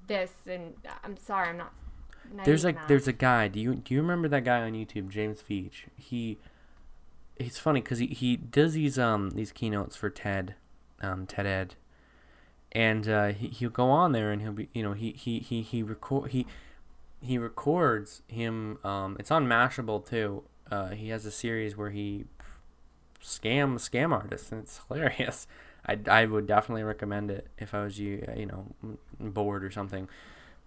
this." 0.07 0.33
And 0.47 0.75
I'm 1.03 1.17
sorry, 1.17 1.51
I'm 1.51 1.59
not. 1.59 1.73
There's 2.45 2.65
like 2.65 2.77
enough. 2.77 2.89
there's 2.89 3.09
a 3.09 3.13
guy. 3.13 3.49
Do 3.49 3.61
you 3.61 3.75
do 3.75 3.95
you 3.95 4.01
remember 4.01 4.29
that 4.29 4.45
guy 4.45 4.63
on 4.63 4.73
YouTube, 4.73 5.09
James 5.09 5.43
Veitch? 5.43 5.85
He 5.97 6.39
he's 7.39 7.59
funny 7.59 7.81
because 7.81 7.99
he, 7.99 8.07
he 8.07 8.37
does 8.37 8.75
these 8.75 8.99
um 8.99 9.31
these 9.31 9.53
keynotes 9.53 9.97
for 9.97 10.11
TED, 10.11 10.55
um 11.01 11.27
TED 11.27 11.47
Ed, 11.47 11.75
and 12.73 13.09
uh, 13.09 13.27
he 13.29 13.49
he'll 13.49 13.71
go 13.71 13.91
on 13.91 14.13
there 14.13 14.31
and 14.33 14.43
he'll 14.43 14.53
be 14.53 14.69
you 14.73 14.83
know 14.83 14.93
he 14.93 15.13
he 15.13 15.39
he 15.41 15.63
he 15.63 15.83
record 15.83 16.31
he 16.31 16.47
he 17.21 17.39
records 17.39 18.23
him. 18.29 18.79
Um, 18.85 19.17
it's 19.19 19.31
on 19.31 19.47
Mashable 19.47 20.07
too. 20.09 20.45
Uh, 20.71 20.89
he 20.91 21.09
has 21.11 21.25
a 21.25 21.31
series 21.31 21.77
where 21.77 21.91
he 21.91 22.25
scam 23.23 23.75
scam 23.75 24.13
artists 24.13 24.53
and 24.53 24.63
it's 24.63 24.81
hilarious. 24.89 25.47
I, 25.87 25.99
I 26.09 26.27
would 26.27 26.47
definitely 26.47 26.83
recommend 26.83 27.31
it 27.31 27.49
if 27.59 27.75
I 27.75 27.85
was 27.85 27.99
you 27.99 28.25
uh, 28.29 28.39
you 28.39 28.47
know 28.47 28.67
bored 29.21 29.65
or 29.65 29.71
something. 29.71 30.09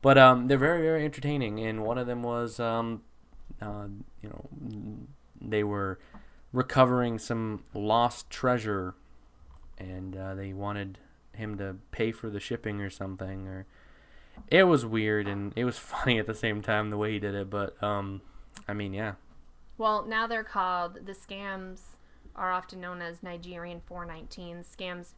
But 0.01 0.17
um, 0.17 0.47
they're 0.47 0.57
very 0.57 0.81
very 0.81 1.03
entertaining, 1.05 1.59
and 1.59 1.83
one 1.83 1.97
of 1.97 2.07
them 2.07 2.23
was 2.23 2.59
um, 2.59 3.01
uh, 3.61 3.87
you 4.21 4.29
know 4.29 4.45
they 5.41 5.63
were 5.63 5.99
recovering 6.53 7.19
some 7.19 7.63
lost 7.73 8.29
treasure, 8.29 8.95
and 9.77 10.15
uh, 10.15 10.35
they 10.35 10.53
wanted 10.53 10.99
him 11.33 11.57
to 11.57 11.77
pay 11.91 12.11
for 12.11 12.29
the 12.29 12.39
shipping 12.39 12.81
or 12.81 12.89
something, 12.89 13.47
or 13.47 13.65
it 14.49 14.63
was 14.63 14.85
weird 14.85 15.27
and 15.27 15.53
it 15.55 15.65
was 15.65 15.77
funny 15.79 16.19
at 16.19 16.27
the 16.27 16.35
same 16.35 16.61
time 16.61 16.89
the 16.89 16.97
way 16.97 17.13
he 17.13 17.19
did 17.19 17.35
it. 17.35 17.49
But 17.49 17.81
um, 17.81 18.21
I 18.67 18.73
mean, 18.73 18.93
yeah, 18.93 19.13
Well, 19.77 20.05
now 20.05 20.27
they're 20.27 20.43
called 20.43 21.05
the 21.05 21.13
scams 21.13 21.79
are 22.37 22.51
often 22.51 22.79
known 22.79 23.01
as 23.01 23.23
Nigerian 23.23 23.81
419 23.85 24.63
scams 24.63 25.13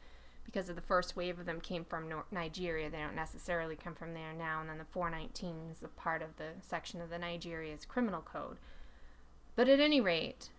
because 0.46 0.70
of 0.70 0.76
the 0.76 0.82
first 0.82 1.16
wave 1.16 1.40
of 1.40 1.46
them 1.46 1.62
came 1.62 1.86
from 1.86 2.12
Nigeria. 2.32 2.90
They 2.90 2.98
don't 2.98 3.16
necessarily 3.16 3.76
come 3.76 3.94
from 3.94 4.14
there 4.14 4.34
now, 4.34 4.62
and 4.62 4.70
then 4.70 4.80
the 4.80 4.86
419 4.86 5.72
is 5.72 5.84
a 5.84 5.88
part 5.88 6.22
of 6.22 6.38
the 6.38 6.50
section 6.62 7.02
of 7.02 7.10
the 7.10 7.20
Nigeria's 7.20 7.86
criminal 7.86 8.22
code. 8.22 8.58
But 9.56 9.70
at 9.70 9.80
any 9.80 10.02
rate, 10.02 10.50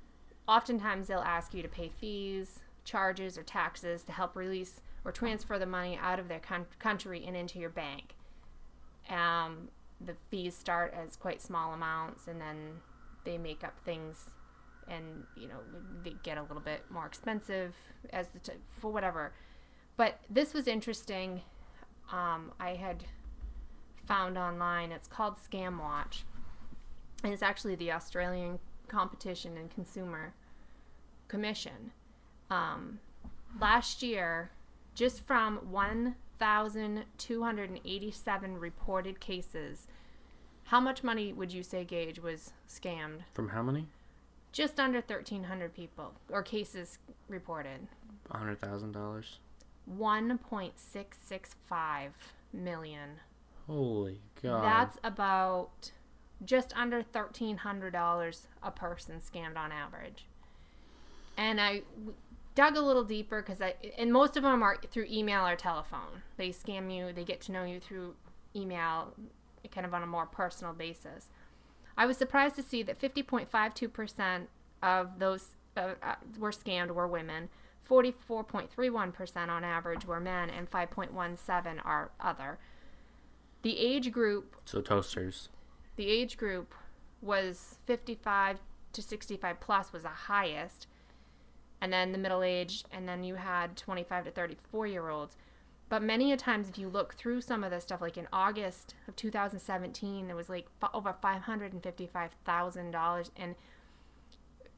oftentimes 0.47 1.09
they'll 1.09 1.21
ask 1.21 1.55
you 1.55 1.63
to 1.63 1.69
pay 1.69 1.89
fees, 1.89 2.61
charges, 2.85 3.37
or 3.37 3.43
taxes 3.43 4.03
to 4.05 4.13
help 4.13 4.37
release 4.37 4.81
or 5.05 5.13
transfer 5.13 5.59
the 5.59 5.67
money 5.67 5.99
out 6.01 6.19
of 6.19 6.29
their 6.29 6.39
coun- 6.39 6.67
country 6.79 7.25
and 7.27 7.37
into 7.37 7.59
your 7.59 7.71
bank. 7.71 8.15
Um, 9.09 9.69
the 10.01 10.15
fees 10.31 10.55
start 10.55 10.95
as 10.95 11.17
quite 11.17 11.43
small 11.43 11.73
amounts, 11.73 12.27
and 12.27 12.41
then 12.41 12.81
they 13.25 13.39
make 13.39 13.65
up 13.65 13.79
things, 13.85 14.31
and 14.91 15.25
you 15.37 15.49
know 15.49 15.59
they 16.03 16.15
get 16.23 16.39
a 16.39 16.43
little 16.43 16.61
bit 16.61 16.85
more 16.91 17.07
expensive 17.07 17.75
as 18.13 18.29
the 18.29 18.39
t- 18.41 18.53
for 18.69 18.91
whatever. 18.91 19.33
But 19.97 20.21
this 20.29 20.53
was 20.55 20.67
interesting. 20.67 21.43
Um, 22.13 22.53
I 22.59 22.75
had 22.75 23.05
found 24.07 24.37
online. 24.37 24.91
It's 24.93 25.07
called 25.09 25.37
Scam 25.37 25.79
Watch, 25.81 26.25
and 27.23 27.33
it's 27.33 27.43
actually 27.43 27.77
the 27.77 27.93
Australian 27.93 28.59
Competition 28.89 29.57
and 29.57 29.71
Consumer 29.71 30.35
Commission. 31.29 31.93
Um, 32.51 32.99
last 33.61 34.03
year, 34.03 34.51
just 34.97 35.25
from 35.25 35.59
1,287 35.71 38.59
reported 38.59 39.21
cases, 39.21 39.87
how 40.65 40.81
much 40.81 41.05
money 41.05 41.33
would 41.33 41.53
you 41.53 41.63
say 41.63 41.85
Gage 41.85 42.19
was 42.19 42.53
scammed? 42.69 43.21
from 43.35 43.51
how 43.51 43.63
many? 43.63 43.87
Just 44.53 44.81
under 44.81 44.99
1,300 44.99 45.75
people 45.75 46.13
or 46.31 46.43
cases 46.43 46.99
reported. 47.29 47.87
Hundred 48.31 48.61
thousand 48.61 48.93
dollars. 48.93 49.39
1.665 49.99 52.11
million. 52.53 53.11
Holy 53.67 54.21
God! 54.43 54.65
That's 54.65 54.99
about 55.05 55.93
just 56.45 56.77
under 56.77 57.03
$1,300 57.03 58.47
a 58.63 58.71
person 58.71 59.21
scammed 59.21 59.57
on 59.57 59.73
average. 59.73 60.27
And 61.37 61.61
I 61.61 61.83
dug 62.55 62.77
a 62.77 62.81
little 62.81 63.05
deeper 63.05 63.43
because 63.43 63.61
I, 63.61 63.75
and 63.97 64.13
most 64.13 64.37
of 64.37 64.43
them 64.43 64.63
are 64.63 64.79
through 64.91 65.07
email 65.11 65.47
or 65.47 65.57
telephone. 65.57 66.23
They 66.37 66.51
scam 66.51 66.95
you, 66.95 67.13
they 67.13 67.25
get 67.25 67.41
to 67.43 67.53
know 67.53 67.65
you 67.65 67.81
through 67.81 68.15
email, 68.57 69.15
kind 69.71 69.87
of 69.87 69.95
on 69.95 70.03
a 70.03 70.07
more 70.07 70.27
personal 70.27 70.73
basis. 70.73 71.29
I 72.01 72.07
was 72.07 72.17
surprised 72.17 72.55
to 72.57 72.63
see 72.63 72.83
that 72.85 72.99
50.52% 72.99 74.47
of 74.83 75.19
those 75.19 75.49
uh, 75.77 75.91
uh, 76.03 76.15
were 76.39 76.51
scammed 76.51 76.93
were 76.93 77.07
women. 77.07 77.51
44.31% 77.87 79.49
on 79.49 79.65
average 79.65 80.07
were 80.07 80.19
men, 80.19 80.49
and 80.49 80.71
5.17 80.71 81.85
are 81.85 82.11
other. 82.19 82.59
The 83.61 83.79
age 83.79 84.13
group 84.13 84.57
so 84.65 84.81
toasters. 84.81 85.51
the 85.97 86.09
age 86.09 86.39
group 86.39 86.75
was 87.21 87.77
55 87.85 88.61
to 88.95 89.03
65 89.03 89.61
plus 89.61 89.93
was 89.93 90.05
the 90.05 90.09
highest 90.09 90.87
and 91.83 91.93
then 91.93 92.13
the 92.13 92.19
middle 92.19 92.43
age 92.43 92.83
and 92.91 93.07
then 93.07 93.23
you 93.23 93.35
had 93.35 93.77
25 93.77 94.25
to 94.25 94.31
34 94.31 94.87
year 94.87 95.11
olds 95.11 95.37
but 95.91 96.03
many 96.03 96.33
a 96.33 96.37
times 96.39 96.71
if 96.71 96.79
you 96.79 96.89
look 96.89 97.15
through 97.15 97.43
some 97.43 97.63
of 97.63 97.71
this 97.71 97.83
stuff 97.85 98.01
like 98.01 98.17
in 98.17 98.27
august 98.33 98.95
of 99.07 99.15
2017 99.17 100.27
there 100.27 100.37
was 100.37 100.49
like 100.49 100.67
f- 100.83 100.89
over 100.95 101.15
$555000 101.23 103.31
and 103.37 103.55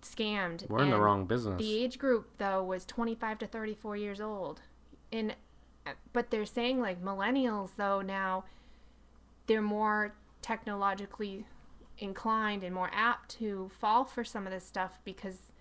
scammed 0.03 0.69
We're 0.69 0.83
in 0.83 0.91
the 0.91 1.01
wrong 1.01 1.27
business. 1.27 1.59
the 1.59 1.83
age 1.85 1.99
group 1.99 2.29
though 2.39 2.63
was 2.65 2.85
25 2.85 3.39
to 3.39 3.47
34 3.47 3.97
years 3.97 4.21
old. 4.21 4.61
And 5.13 5.35
but 6.13 6.31
they're 6.31 6.47
saying 6.47 6.81
like 6.81 7.03
millennials 7.03 7.71
though 7.77 8.01
now 8.01 8.45
they're 9.47 9.63
more 9.63 10.15
technologically 10.41 11.47
inclined 11.99 12.65
and 12.65 12.75
more 12.75 12.91
apt 12.93 13.31
to 13.39 13.71
fall 13.79 14.05
for 14.05 14.25
some 14.25 14.47
of 14.47 14.53
this 14.53 14.65
stuff 14.65 14.99
because 15.05 15.52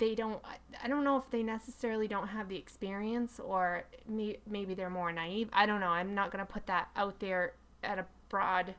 they 0.00 0.14
don't 0.16 0.42
I- 0.44 0.88
don't 0.88 1.04
know 1.04 1.16
if 1.18 1.30
they 1.30 1.42
necessarily 1.44 2.08
don't 2.08 2.28
have 2.28 2.48
the 2.48 2.56
experience 2.56 3.38
or 3.38 3.84
may, 4.08 4.38
maybe 4.48 4.74
they're 4.74 4.90
more 4.90 5.12
naive. 5.12 5.48
I 5.52 5.66
don't 5.66 5.78
know. 5.80 5.88
I'm 5.90 6.14
not 6.14 6.32
going 6.32 6.44
to 6.44 6.52
put 6.52 6.66
that 6.66 6.88
out 6.96 7.20
there 7.20 7.52
at 7.84 7.98
a 7.98 8.06
broad 8.28 8.74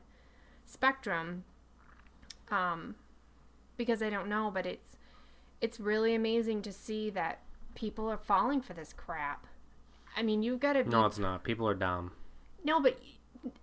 spectrum 0.66 1.44
um 2.50 2.94
because 3.76 4.02
I 4.02 4.10
don't 4.10 4.28
know, 4.28 4.50
but 4.52 4.66
it's 4.66 4.96
it's 5.60 5.80
really 5.80 6.14
amazing 6.14 6.62
to 6.62 6.72
see 6.72 7.08
that 7.10 7.40
people 7.74 8.08
are 8.10 8.18
falling 8.18 8.60
for 8.60 8.74
this 8.74 8.92
crap. 8.92 9.46
I 10.16 10.22
mean, 10.22 10.42
you've 10.42 10.60
got 10.60 10.74
to 10.74 10.84
be 10.84 10.90
no, 10.90 11.06
it's 11.06 11.18
not. 11.18 11.42
People 11.44 11.66
are 11.68 11.74
dumb. 11.74 12.12
no, 12.64 12.80
but 12.80 13.00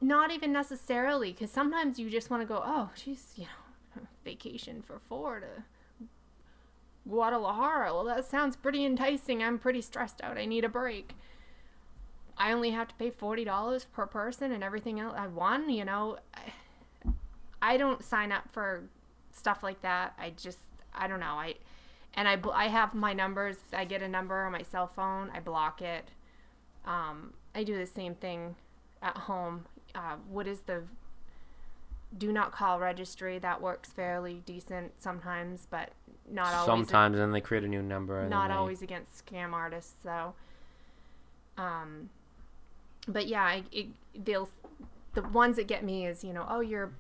not 0.02 0.32
even 0.32 0.52
necessarily, 0.52 1.32
because 1.32 1.52
sometimes 1.52 2.00
you 2.00 2.10
just 2.10 2.30
want 2.30 2.42
to 2.42 2.48
go, 2.48 2.62
oh, 2.66 2.90
she's 2.96 3.34
you 3.36 3.46
know, 3.96 4.02
vacation 4.26 4.82
for 4.82 5.00
to 5.40 5.64
Guadalajara. 7.08 7.94
Well, 7.94 8.04
that 8.06 8.26
sounds 8.26 8.56
pretty 8.56 8.86
enticing. 8.86 9.44
I'm 9.44 9.60
pretty 9.60 9.82
stressed 9.82 10.22
out. 10.24 10.38
I 10.38 10.46
need 10.46 10.64
a 10.64 10.70
break. 10.70 11.16
I 12.38 12.52
only 12.52 12.72
have 12.72 12.88
to 12.90 12.96
pay 12.96 13.10
forty 13.10 13.44
dollars 13.44 13.86
per 13.86 14.06
person, 14.06 14.52
and 14.52 14.64
everything 14.64 15.00
else 15.00 15.16
I 15.18 15.28
won. 15.28 15.70
You 15.70 15.86
know, 15.86 16.18
I, 16.34 17.12
I 17.62 17.78
don't 17.78 18.04
sign 18.04 18.32
up 18.32 18.50
for 18.52 18.84
stuff 19.32 19.64
like 19.64 19.82
that. 19.82 20.14
I 20.20 20.32
just, 20.32 20.60
I 20.94 21.08
don't 21.08 21.20
know. 21.20 21.26
I 21.26 21.56
and 22.14 22.28
I 22.28 22.40
I 22.54 22.68
have 22.68 22.94
my 22.94 23.14
numbers. 23.14 23.58
I 23.74 23.86
get 23.86 24.02
a 24.02 24.08
number 24.08 24.46
on 24.46 24.52
my 24.52 24.64
cell 24.64 24.88
phone, 24.88 25.32
I 25.34 25.40
block 25.40 25.82
it. 25.82 26.12
Um, 26.86 27.34
I 27.54 27.64
do 27.64 27.76
the 27.78 27.86
same 27.86 28.16
thing 28.16 28.56
at 29.02 29.18
home. 29.18 29.66
Uh, 29.96 30.16
what 30.30 30.48
is 30.48 30.62
the 30.62 30.84
do 32.18 32.32
not 32.32 32.52
call 32.52 32.80
registry? 32.80 33.40
That 33.40 33.62
works 33.62 33.90
fairly 33.90 34.42
decent 34.46 34.94
sometimes, 35.02 35.68
but 35.70 35.92
not 36.30 36.54
always. 36.54 36.66
Sometimes 36.66 37.18
then 37.18 37.32
they 37.32 37.42
create 37.42 37.64
a 37.64 37.68
new 37.68 37.82
number. 37.82 38.22
And 38.22 38.30
not 38.30 38.50
they- 38.50 38.56
always 38.56 38.82
against 38.82 39.26
scam 39.26 39.54
artists 39.54 39.96
though 40.04 40.34
um 41.60 42.10
but 43.08 43.28
yeah 43.28 43.44
I, 43.44 43.64
it, 43.72 43.88
they'll 44.16 44.50
the 45.14 45.22
ones 45.22 45.58
that 45.58 45.68
get 45.68 45.84
me 45.84 46.06
is 46.08 46.24
you 46.24 46.34
know 46.34 46.46
oh 46.50 46.62
you're 46.62 46.92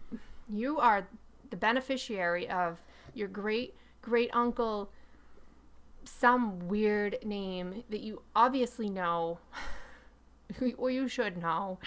you 0.50 0.80
are 0.80 1.08
the 1.50 1.56
beneficiary 1.56 2.48
of 2.50 2.82
your 3.14 3.28
great 3.28 3.76
great 4.02 4.30
uncle 4.34 4.92
some 6.04 6.68
weird 6.68 7.18
name 7.24 7.84
that 7.90 8.02
you 8.02 8.22
obviously 8.36 8.90
know 8.90 9.40
or 10.78 10.90
you 10.92 11.08
should 11.08 11.38
know 11.38 11.80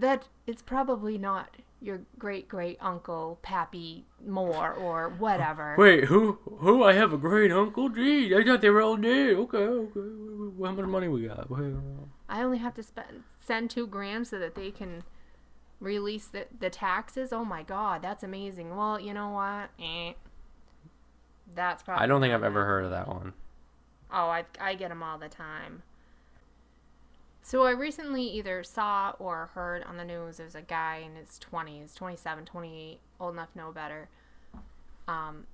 that 0.00 0.28
it's 0.46 0.62
probably 0.62 1.18
not 1.18 1.56
your 1.80 2.00
great 2.18 2.48
great 2.48 2.76
uncle 2.80 3.38
Pappy 3.42 4.04
Moore 4.26 4.72
or 4.72 5.10
whatever. 5.18 5.74
Wait, 5.78 6.04
who? 6.04 6.38
Who? 6.58 6.84
I 6.84 6.92
have 6.92 7.12
a 7.12 7.18
great 7.18 7.50
uncle. 7.50 7.88
Gee, 7.88 8.34
I 8.34 8.44
thought 8.44 8.60
they 8.60 8.70
were 8.70 8.82
all 8.82 8.96
dead. 8.96 9.34
Okay, 9.34 9.58
okay. 9.58 10.00
How 10.62 10.72
much 10.72 10.86
money 10.86 11.08
we 11.08 11.26
got? 11.26 11.48
I 12.28 12.42
only 12.42 12.58
have 12.58 12.74
to 12.74 12.82
spend 12.82 13.24
send 13.38 13.70
two 13.70 13.86
grand 13.86 14.26
so 14.26 14.38
that 14.38 14.54
they 14.54 14.70
can 14.70 15.04
release 15.80 16.26
the, 16.26 16.46
the 16.58 16.70
taxes. 16.70 17.32
Oh 17.32 17.44
my 17.44 17.62
god, 17.62 18.02
that's 18.02 18.22
amazing. 18.22 18.76
Well, 18.76 19.00
you 19.00 19.14
know 19.14 19.30
what? 19.30 19.70
Eh. 19.82 20.12
That's 21.54 21.82
probably. 21.82 22.04
I 22.04 22.06
don't 22.06 22.20
think 22.20 22.34
I've 22.34 22.44
ever 22.44 22.64
heard 22.64 22.84
of 22.84 22.90
that 22.90 23.08
one. 23.08 23.32
Oh, 24.12 24.28
I 24.28 24.44
I 24.60 24.74
get 24.74 24.90
them 24.90 25.02
all 25.02 25.18
the 25.18 25.28
time. 25.28 25.82
So 27.50 27.64
I 27.64 27.72
recently 27.72 28.22
either 28.22 28.62
saw 28.62 29.12
or 29.18 29.50
heard 29.54 29.82
on 29.82 29.96
the 29.96 30.04
news 30.04 30.36
there's 30.36 30.54
a 30.54 30.62
guy 30.62 31.02
in 31.04 31.16
his 31.16 31.40
20s, 31.52 31.96
27, 31.96 32.44
28, 32.44 33.00
old 33.18 33.34
enough 33.34 33.50
to 33.54 33.58
know 33.58 33.72
better. 33.72 34.08
Um, 35.08 35.48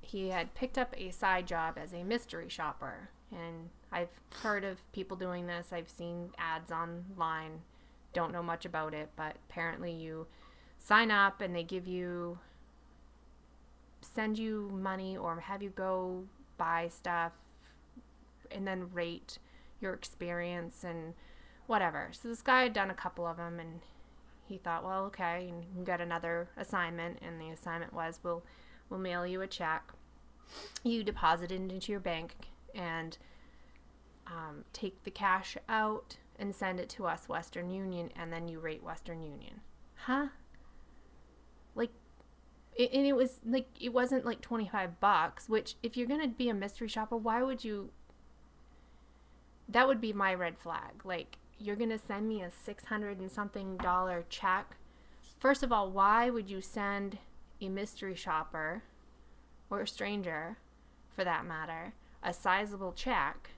he 0.00 0.28
had 0.28 0.54
picked 0.54 0.78
up 0.78 0.94
a 0.96 1.10
side 1.10 1.48
job 1.48 1.76
as 1.76 1.92
a 1.92 2.04
mystery 2.04 2.48
shopper, 2.48 3.08
and 3.32 3.68
I've 3.90 4.12
heard 4.44 4.62
of 4.62 4.78
people 4.92 5.16
doing 5.16 5.48
this. 5.48 5.72
I've 5.72 5.90
seen 5.90 6.30
ads 6.38 6.70
online. 6.70 7.62
Don't 8.12 8.30
know 8.30 8.44
much 8.44 8.64
about 8.64 8.94
it, 8.94 9.10
but 9.16 9.34
apparently 9.48 9.90
you 9.90 10.28
sign 10.78 11.10
up 11.10 11.40
and 11.40 11.52
they 11.52 11.64
give 11.64 11.88
you 11.88 12.38
send 14.02 14.38
you 14.38 14.70
money 14.72 15.16
or 15.16 15.40
have 15.40 15.64
you 15.64 15.70
go 15.70 16.22
buy 16.58 16.86
stuff 16.86 17.32
and 18.52 18.64
then 18.68 18.88
rate 18.92 19.40
your 19.80 19.94
experience 19.94 20.84
and 20.84 21.12
whatever. 21.70 22.10
So 22.10 22.28
this 22.28 22.42
guy 22.42 22.64
had 22.64 22.72
done 22.72 22.90
a 22.90 22.94
couple 22.94 23.24
of 23.24 23.36
them 23.36 23.60
and 23.60 23.80
he 24.44 24.58
thought, 24.58 24.84
well, 24.84 25.04
okay, 25.04 25.44
you 25.46 25.64
can 25.72 25.84
get 25.84 26.00
another 26.00 26.48
assignment 26.56 27.18
and 27.22 27.40
the 27.40 27.50
assignment 27.50 27.94
was 27.94 28.18
we'll 28.24 28.42
we'll 28.90 28.98
mail 28.98 29.24
you 29.24 29.40
a 29.40 29.46
check. 29.46 29.92
You 30.82 31.04
deposit 31.04 31.52
it 31.52 31.60
into 31.70 31.92
your 31.92 32.00
bank 32.00 32.34
and 32.74 33.16
um, 34.26 34.64
take 34.72 35.04
the 35.04 35.12
cash 35.12 35.56
out 35.68 36.16
and 36.40 36.52
send 36.52 36.80
it 36.80 36.88
to 36.88 37.06
us, 37.06 37.28
Western 37.28 37.70
Union, 37.70 38.10
and 38.16 38.32
then 38.32 38.48
you 38.48 38.58
rate 38.58 38.82
Western 38.82 39.22
Union. 39.22 39.60
Huh? 39.94 40.26
Like 41.76 41.90
it, 42.74 42.90
and 42.92 43.06
it 43.06 43.14
was 43.14 43.38
like 43.46 43.68
it 43.80 43.92
wasn't 43.92 44.26
like 44.26 44.40
25 44.40 44.98
bucks 44.98 45.48
which 45.48 45.76
if 45.84 45.96
you're 45.96 46.08
going 46.08 46.20
to 46.20 46.28
be 46.28 46.48
a 46.48 46.54
mystery 46.54 46.88
shopper 46.88 47.16
why 47.16 47.42
would 47.42 47.62
you 47.62 47.90
that 49.68 49.86
would 49.86 50.00
be 50.00 50.12
my 50.12 50.32
red 50.34 50.56
flag 50.58 51.04
like 51.04 51.36
you're 51.60 51.76
going 51.76 51.90
to 51.90 51.98
send 51.98 52.28
me 52.28 52.42
a 52.42 52.50
600 52.50 53.18
and 53.18 53.30
something 53.30 53.76
dollar 53.76 54.24
check. 54.28 54.76
First 55.38 55.62
of 55.62 55.72
all 55.72 55.90
why 55.90 56.30
would 56.30 56.50
you 56.50 56.60
send 56.60 57.18
a 57.60 57.68
mystery 57.68 58.14
shopper 58.14 58.82
or 59.68 59.82
a 59.82 59.86
stranger 59.86 60.56
for 61.14 61.24
that 61.24 61.44
matter 61.44 61.92
a 62.22 62.32
sizable 62.32 62.92
check? 62.92 63.50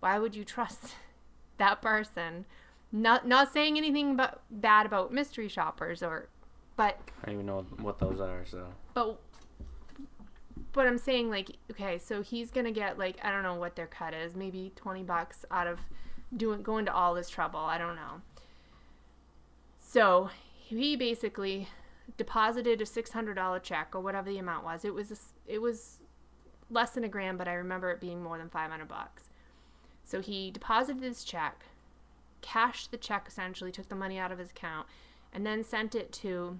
Why 0.00 0.18
would 0.18 0.34
you 0.34 0.44
trust 0.44 0.94
that 1.58 1.82
person? 1.82 2.44
Not 2.92 3.26
not 3.26 3.52
saying 3.52 3.76
anything 3.76 4.16
but 4.16 4.42
bad 4.50 4.86
about 4.86 5.12
mystery 5.12 5.48
shoppers 5.48 6.02
or 6.02 6.28
but 6.76 6.98
I 7.22 7.26
don't 7.26 7.34
even 7.34 7.46
know 7.46 7.66
what 7.80 7.98
those 7.98 8.20
are. 8.20 8.44
So. 8.44 8.66
But 8.94 9.18
but 10.72 10.86
I'm 10.86 10.98
saying 10.98 11.30
like 11.30 11.50
okay, 11.70 11.98
so 11.98 12.22
he's 12.22 12.50
gonna 12.50 12.70
get 12.70 12.98
like 12.98 13.16
I 13.22 13.30
don't 13.30 13.42
know 13.42 13.54
what 13.54 13.76
their 13.76 13.86
cut 13.86 14.14
is, 14.14 14.36
maybe 14.36 14.72
twenty 14.76 15.02
bucks 15.02 15.44
out 15.50 15.66
of 15.66 15.80
doing 16.34 16.62
going 16.62 16.86
to 16.86 16.94
all 16.94 17.14
this 17.14 17.28
trouble. 17.28 17.60
I 17.60 17.78
don't 17.78 17.96
know. 17.96 18.22
So 19.78 20.30
he 20.56 20.96
basically 20.96 21.68
deposited 22.16 22.80
a 22.80 22.86
six 22.86 23.10
hundred 23.10 23.34
dollar 23.34 23.58
check 23.58 23.88
or 23.94 24.00
whatever 24.00 24.28
the 24.28 24.38
amount 24.38 24.64
was. 24.64 24.84
It 24.84 24.94
was 24.94 25.10
a 25.10 25.52
it 25.52 25.60
was 25.60 25.98
less 26.70 26.90
than 26.90 27.04
a 27.04 27.08
grand, 27.08 27.38
but 27.38 27.48
I 27.48 27.54
remember 27.54 27.90
it 27.90 28.00
being 28.00 28.22
more 28.22 28.38
than 28.38 28.48
five 28.48 28.70
hundred 28.70 28.88
bucks. 28.88 29.24
So 30.04 30.20
he 30.20 30.50
deposited 30.50 31.02
his 31.02 31.24
check, 31.24 31.64
cashed 32.40 32.90
the 32.90 32.96
check 32.96 33.26
essentially, 33.28 33.72
took 33.72 33.88
the 33.88 33.94
money 33.94 34.18
out 34.18 34.32
of 34.32 34.38
his 34.38 34.50
account, 34.50 34.86
and 35.32 35.44
then 35.44 35.64
sent 35.64 35.94
it 35.94 36.12
to 36.12 36.58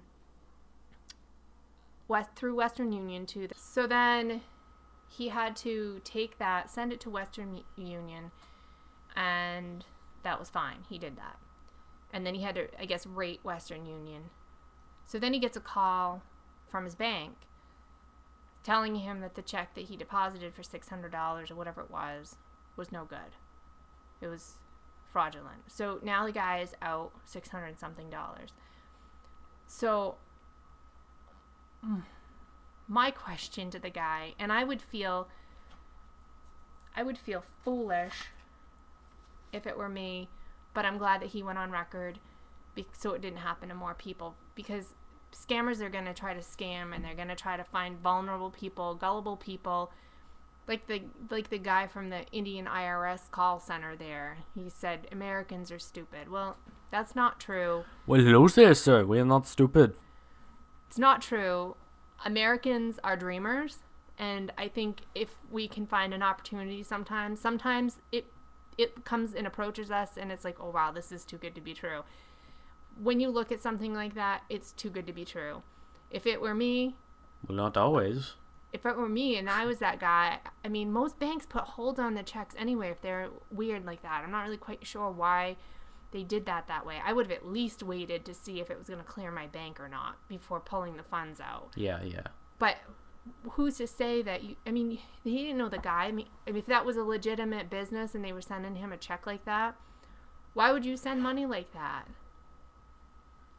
West 2.07 2.29
through 2.35 2.55
Western 2.55 2.91
Union 2.91 3.25
to. 3.27 3.47
The, 3.47 3.55
so 3.55 3.87
then 3.87 4.41
he 5.09 5.29
had 5.29 5.55
to 5.57 6.01
take 6.03 6.37
that, 6.39 6.69
send 6.69 6.91
it 6.91 6.99
to 7.01 7.09
Western 7.09 7.61
Union, 7.77 8.31
and 9.17 9.83
that 10.23 10.39
was 10.39 10.49
fine. 10.49 10.85
He 10.87 10.97
did 10.97 11.17
that, 11.17 11.37
and 12.13 12.25
then 12.25 12.35
he 12.35 12.43
had 12.43 12.55
to, 12.55 12.67
I 12.79 12.85
guess, 12.85 13.05
rate 13.05 13.41
Western 13.43 13.85
Union. 13.85 14.29
So 15.07 15.17
then 15.17 15.33
he 15.33 15.39
gets 15.39 15.57
a 15.57 15.61
call 15.61 16.21
from 16.69 16.85
his 16.85 16.95
bank 16.95 17.33
telling 18.63 18.95
him 18.95 19.21
that 19.21 19.35
the 19.35 19.41
check 19.41 19.73
that 19.75 19.85
he 19.85 19.97
deposited 19.97 20.53
for 20.53 20.61
six 20.61 20.89
hundred 20.89 21.11
dollars 21.11 21.49
or 21.49 21.55
whatever 21.55 21.81
it 21.81 21.89
was 21.89 22.35
was 22.75 22.91
no 22.91 23.05
good. 23.05 23.35
It 24.21 24.27
was 24.27 24.55
fraudulent. 25.11 25.63
So 25.67 25.99
now 26.03 26.25
the 26.25 26.31
guy 26.31 26.59
is 26.59 26.75
out 26.81 27.11
six 27.25 27.49
hundred 27.49 27.79
something 27.79 28.09
dollars. 28.09 28.51
So 29.65 30.17
mm, 31.85 32.03
my 32.87 33.09
question 33.09 33.71
to 33.71 33.79
the 33.79 33.89
guy, 33.89 34.33
and 34.37 34.51
I 34.51 34.63
would 34.63 34.81
feel 34.81 35.27
I 36.95 37.03
would 37.03 37.17
feel 37.17 37.43
foolish 37.63 38.31
if 39.53 39.65
it 39.67 39.77
were 39.77 39.89
me, 39.89 40.29
but 40.73 40.85
I'm 40.85 40.97
glad 40.97 41.21
that 41.21 41.29
he 41.29 41.43
went 41.43 41.57
on 41.57 41.71
record 41.71 42.19
be- 42.75 42.87
so 42.93 43.13
it 43.13 43.21
didn't 43.21 43.39
happen 43.39 43.69
to 43.69 43.75
more 43.75 43.93
people 43.93 44.35
because 44.55 44.95
scammers 45.33 45.81
are 45.81 45.89
going 45.89 46.05
to 46.05 46.13
try 46.13 46.33
to 46.33 46.39
scam 46.39 46.95
and 46.95 47.03
they're 47.03 47.15
going 47.15 47.27
to 47.27 47.35
try 47.35 47.57
to 47.57 47.63
find 47.63 47.99
vulnerable 47.99 48.51
people, 48.51 48.95
gullible 48.95 49.37
people 49.37 49.91
like 50.67 50.85
the 50.87 51.01
like 51.29 51.49
the 51.49 51.57
guy 51.57 51.87
from 51.87 52.09
the 52.09 52.25
Indian 52.31 52.65
IRS 52.65 53.31
call 53.31 53.59
center 53.59 53.95
there. 53.95 54.37
He 54.53 54.69
said 54.69 55.07
Americans 55.11 55.71
are 55.71 55.79
stupid. 55.79 56.29
Well, 56.29 56.57
that's 56.91 57.15
not 57.15 57.39
true. 57.39 57.83
well, 58.05 58.21
hello 58.21 58.47
there, 58.47 58.73
sir. 58.73 59.05
We're 59.05 59.25
not 59.25 59.47
stupid. 59.47 59.95
It's 60.87 60.97
not 60.97 61.21
true. 61.21 61.75
Americans 62.25 62.99
are 63.03 63.15
dreamers, 63.15 63.79
and 64.17 64.51
I 64.57 64.67
think 64.67 65.01
if 65.13 65.35
we 65.51 65.67
can 65.67 65.85
find 65.85 66.13
an 66.13 66.23
opportunity 66.23 66.81
sometimes, 66.83 67.39
sometimes 67.39 67.97
it 68.11 68.25
it 68.77 69.03
comes 69.05 69.33
and 69.33 69.47
approaches 69.47 69.89
us 69.91 70.17
and 70.17 70.31
it's 70.31 70.43
like, 70.45 70.57
"Oh 70.59 70.69
wow, 70.69 70.91
this 70.91 71.11
is 71.11 71.25
too 71.25 71.37
good 71.37 71.55
to 71.55 71.61
be 71.61 71.73
true." 71.73 72.03
When 73.01 73.19
you 73.19 73.29
look 73.29 73.51
at 73.51 73.61
something 73.61 73.93
like 73.93 74.15
that, 74.15 74.43
it's 74.49 74.71
too 74.71 74.89
good 74.89 75.05
to 75.07 75.13
be 75.13 75.25
true. 75.25 75.61
If 76.09 76.25
it 76.25 76.41
were 76.41 76.55
me, 76.55 76.95
Well, 77.47 77.55
not 77.55 77.77
always. 77.77 78.33
if 78.73 78.85
it 78.85 78.97
were 78.97 79.09
me 79.09 79.37
and 79.37 79.49
I 79.49 79.65
was 79.65 79.79
that 79.79 79.99
guy, 79.99 80.39
I 80.65 80.67
mean, 80.67 80.91
most 80.91 81.19
banks 81.19 81.45
put 81.45 81.63
hold 81.63 81.99
on 81.99 82.15
the 82.15 82.23
checks 82.23 82.55
anyway 82.57 82.89
if 82.89 83.01
they're 83.01 83.29
weird 83.51 83.85
like 83.85 84.01
that. 84.01 84.23
I'm 84.23 84.31
not 84.31 84.43
really 84.43 84.57
quite 84.57 84.85
sure 84.85 85.11
why 85.11 85.57
they 86.11 86.23
did 86.23 86.45
that 86.47 86.67
that 86.67 86.85
way. 86.85 86.99
I 87.05 87.13
would 87.13 87.27
have 87.29 87.37
at 87.37 87.45
least 87.45 87.83
waited 87.83 88.25
to 88.25 88.33
see 88.33 88.59
if 88.61 88.71
it 88.71 88.77
was 88.79 88.87
going 88.87 88.99
to 88.99 89.05
clear 89.05 89.29
my 89.29 89.45
bank 89.47 89.79
or 89.79 89.89
not 89.89 90.15
before 90.27 90.59
pulling 90.59 90.95
the 90.97 91.03
funds 91.03 91.39
out. 91.39 91.71
Yeah, 91.75 92.01
yeah. 92.03 92.27
But 92.57 92.77
who's 93.51 93.77
to 93.77 93.87
say 93.87 94.21
that 94.21 94.43
you? 94.43 94.55
I 94.65 94.71
mean, 94.71 94.99
he 95.23 95.37
didn't 95.43 95.57
know 95.57 95.69
the 95.69 95.77
guy. 95.77 96.05
I 96.05 96.11
mean, 96.11 96.27
if 96.45 96.65
that 96.65 96.85
was 96.85 96.97
a 96.97 97.03
legitimate 97.03 97.69
business 97.69 98.15
and 98.15 98.23
they 98.23 98.33
were 98.33 98.41
sending 98.41 98.75
him 98.75 98.91
a 98.91 98.97
check 98.97 99.25
like 99.25 99.45
that, 99.45 99.75
why 100.53 100.71
would 100.71 100.85
you 100.85 100.97
send 100.97 101.21
money 101.21 101.45
like 101.45 101.73
that? 101.73 102.07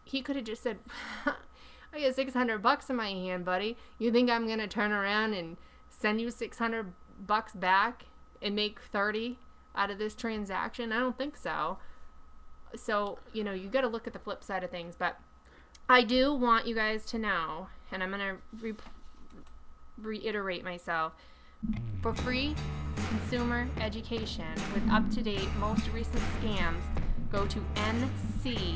He 0.04 0.22
could 0.22 0.36
have 0.36 0.44
just 0.44 0.62
said, 0.62 0.78
"I 1.26 2.00
got 2.00 2.14
six 2.14 2.34
hundred 2.34 2.62
bucks 2.62 2.90
in 2.90 2.96
my 2.96 3.08
hand, 3.08 3.44
buddy. 3.44 3.76
You 3.98 4.12
think 4.12 4.30
I'm 4.30 4.46
gonna 4.48 4.68
turn 4.68 4.92
around 4.92 5.34
and 5.34 5.56
send 5.88 6.20
you 6.20 6.30
six 6.30 6.58
hundred 6.58 6.92
bucks 7.26 7.52
back 7.54 8.04
and 8.40 8.54
make 8.54 8.80
thirty 8.80 9.38
out 9.74 9.90
of 9.90 9.98
this 9.98 10.14
transaction? 10.14 10.92
I 10.92 11.00
don't 11.00 11.18
think 11.18 11.36
so." 11.36 11.78
So 12.76 13.18
you 13.32 13.44
know, 13.44 13.52
you 13.52 13.68
got 13.68 13.80
to 13.82 13.88
look 13.88 14.06
at 14.06 14.12
the 14.12 14.18
flip 14.18 14.42
side 14.44 14.64
of 14.64 14.70
things, 14.70 14.94
but. 14.98 15.18
I 15.90 16.02
do 16.02 16.34
want 16.34 16.66
you 16.66 16.74
guys 16.74 17.06
to 17.06 17.18
know, 17.18 17.68
and 17.90 18.02
I'm 18.02 18.10
going 18.10 18.20
to 18.20 18.36
re- 18.60 18.74
reiterate 20.02 20.64
myself. 20.64 21.14
For 22.02 22.14
free 22.14 22.54
consumer 23.08 23.68
education 23.80 24.46
with 24.74 24.88
up 24.90 25.10
to 25.10 25.22
date, 25.22 25.48
most 25.58 25.88
recent 25.92 26.22
scams, 26.40 26.82
go 27.30 27.46
to 27.46 27.60
ncpw.gov. 28.44 28.68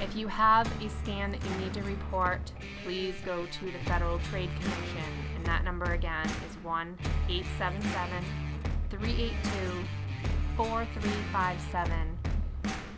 If 0.00 0.16
you 0.16 0.26
have 0.28 0.66
a 0.82 0.86
scam 0.86 1.32
that 1.32 1.42
you 1.44 1.56
need 1.64 1.72
to 1.74 1.82
report, 1.82 2.52
please 2.84 3.14
go 3.24 3.46
to 3.46 3.64
the 3.64 3.78
Federal 3.86 4.18
Trade 4.30 4.50
Commission. 4.60 5.12
And 5.36 5.44
that 5.46 5.64
number 5.64 5.92
again 5.92 6.26
is 6.26 6.56
1 6.62 6.98
877 7.28 8.24
382 8.90 9.84
4357. 10.56 12.18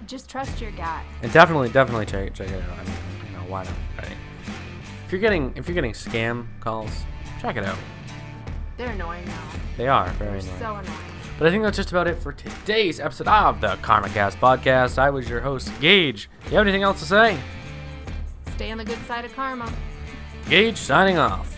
Just 0.07 0.31
trust 0.31 0.61
your 0.61 0.71
gut. 0.73 1.03
And 1.23 1.33
definitely, 1.33 1.69
definitely 1.69 2.07
check 2.07 2.33
check 2.35 2.49
it 2.49 2.63
out. 2.63 2.79
I 2.79 2.85
mean, 2.85 2.95
you 3.27 3.33
know, 3.37 3.45
why 3.49 3.65
not? 3.65 3.73
Right? 3.99 4.17
If 5.09 5.13
you're 5.13 5.23
getting 5.23 5.55
if 5.57 5.67
you're 5.67 5.75
getting 5.75 5.93
scam 5.95 6.47
calls, 6.61 6.91
check 7.41 7.57
it 7.57 7.65
out. 7.65 7.79
They're 8.77 8.91
annoying 8.91 9.25
though. 9.25 9.59
They 9.79 9.89
are 9.89 10.07
very 10.11 10.33
They're 10.33 10.39
annoying. 10.41 10.59
so 10.59 10.75
annoying. 10.77 10.99
But 11.39 11.47
I 11.47 11.51
think 11.51 11.63
that's 11.63 11.79
just 11.79 11.91
about 11.91 12.09
it 12.09 12.19
for 12.19 12.31
today's 12.35 13.01
episode 13.01 13.27
of 13.27 13.63
the 13.63 13.77
KarmaCast 13.77 14.37
podcast. 14.37 14.99
I 14.99 15.09
was 15.09 15.27
your 15.27 15.41
host, 15.41 15.73
Gage. 15.81 16.29
Do 16.45 16.51
you 16.51 16.57
have 16.59 16.67
anything 16.67 16.83
else 16.83 16.99
to 17.01 17.07
say? 17.07 17.39
Stay 18.57 18.71
on 18.71 18.77
the 18.77 18.85
good 18.85 19.03
side 19.07 19.25
of 19.25 19.33
karma. 19.35 19.73
Gage 20.51 20.77
signing 20.77 21.17
off. 21.17 21.57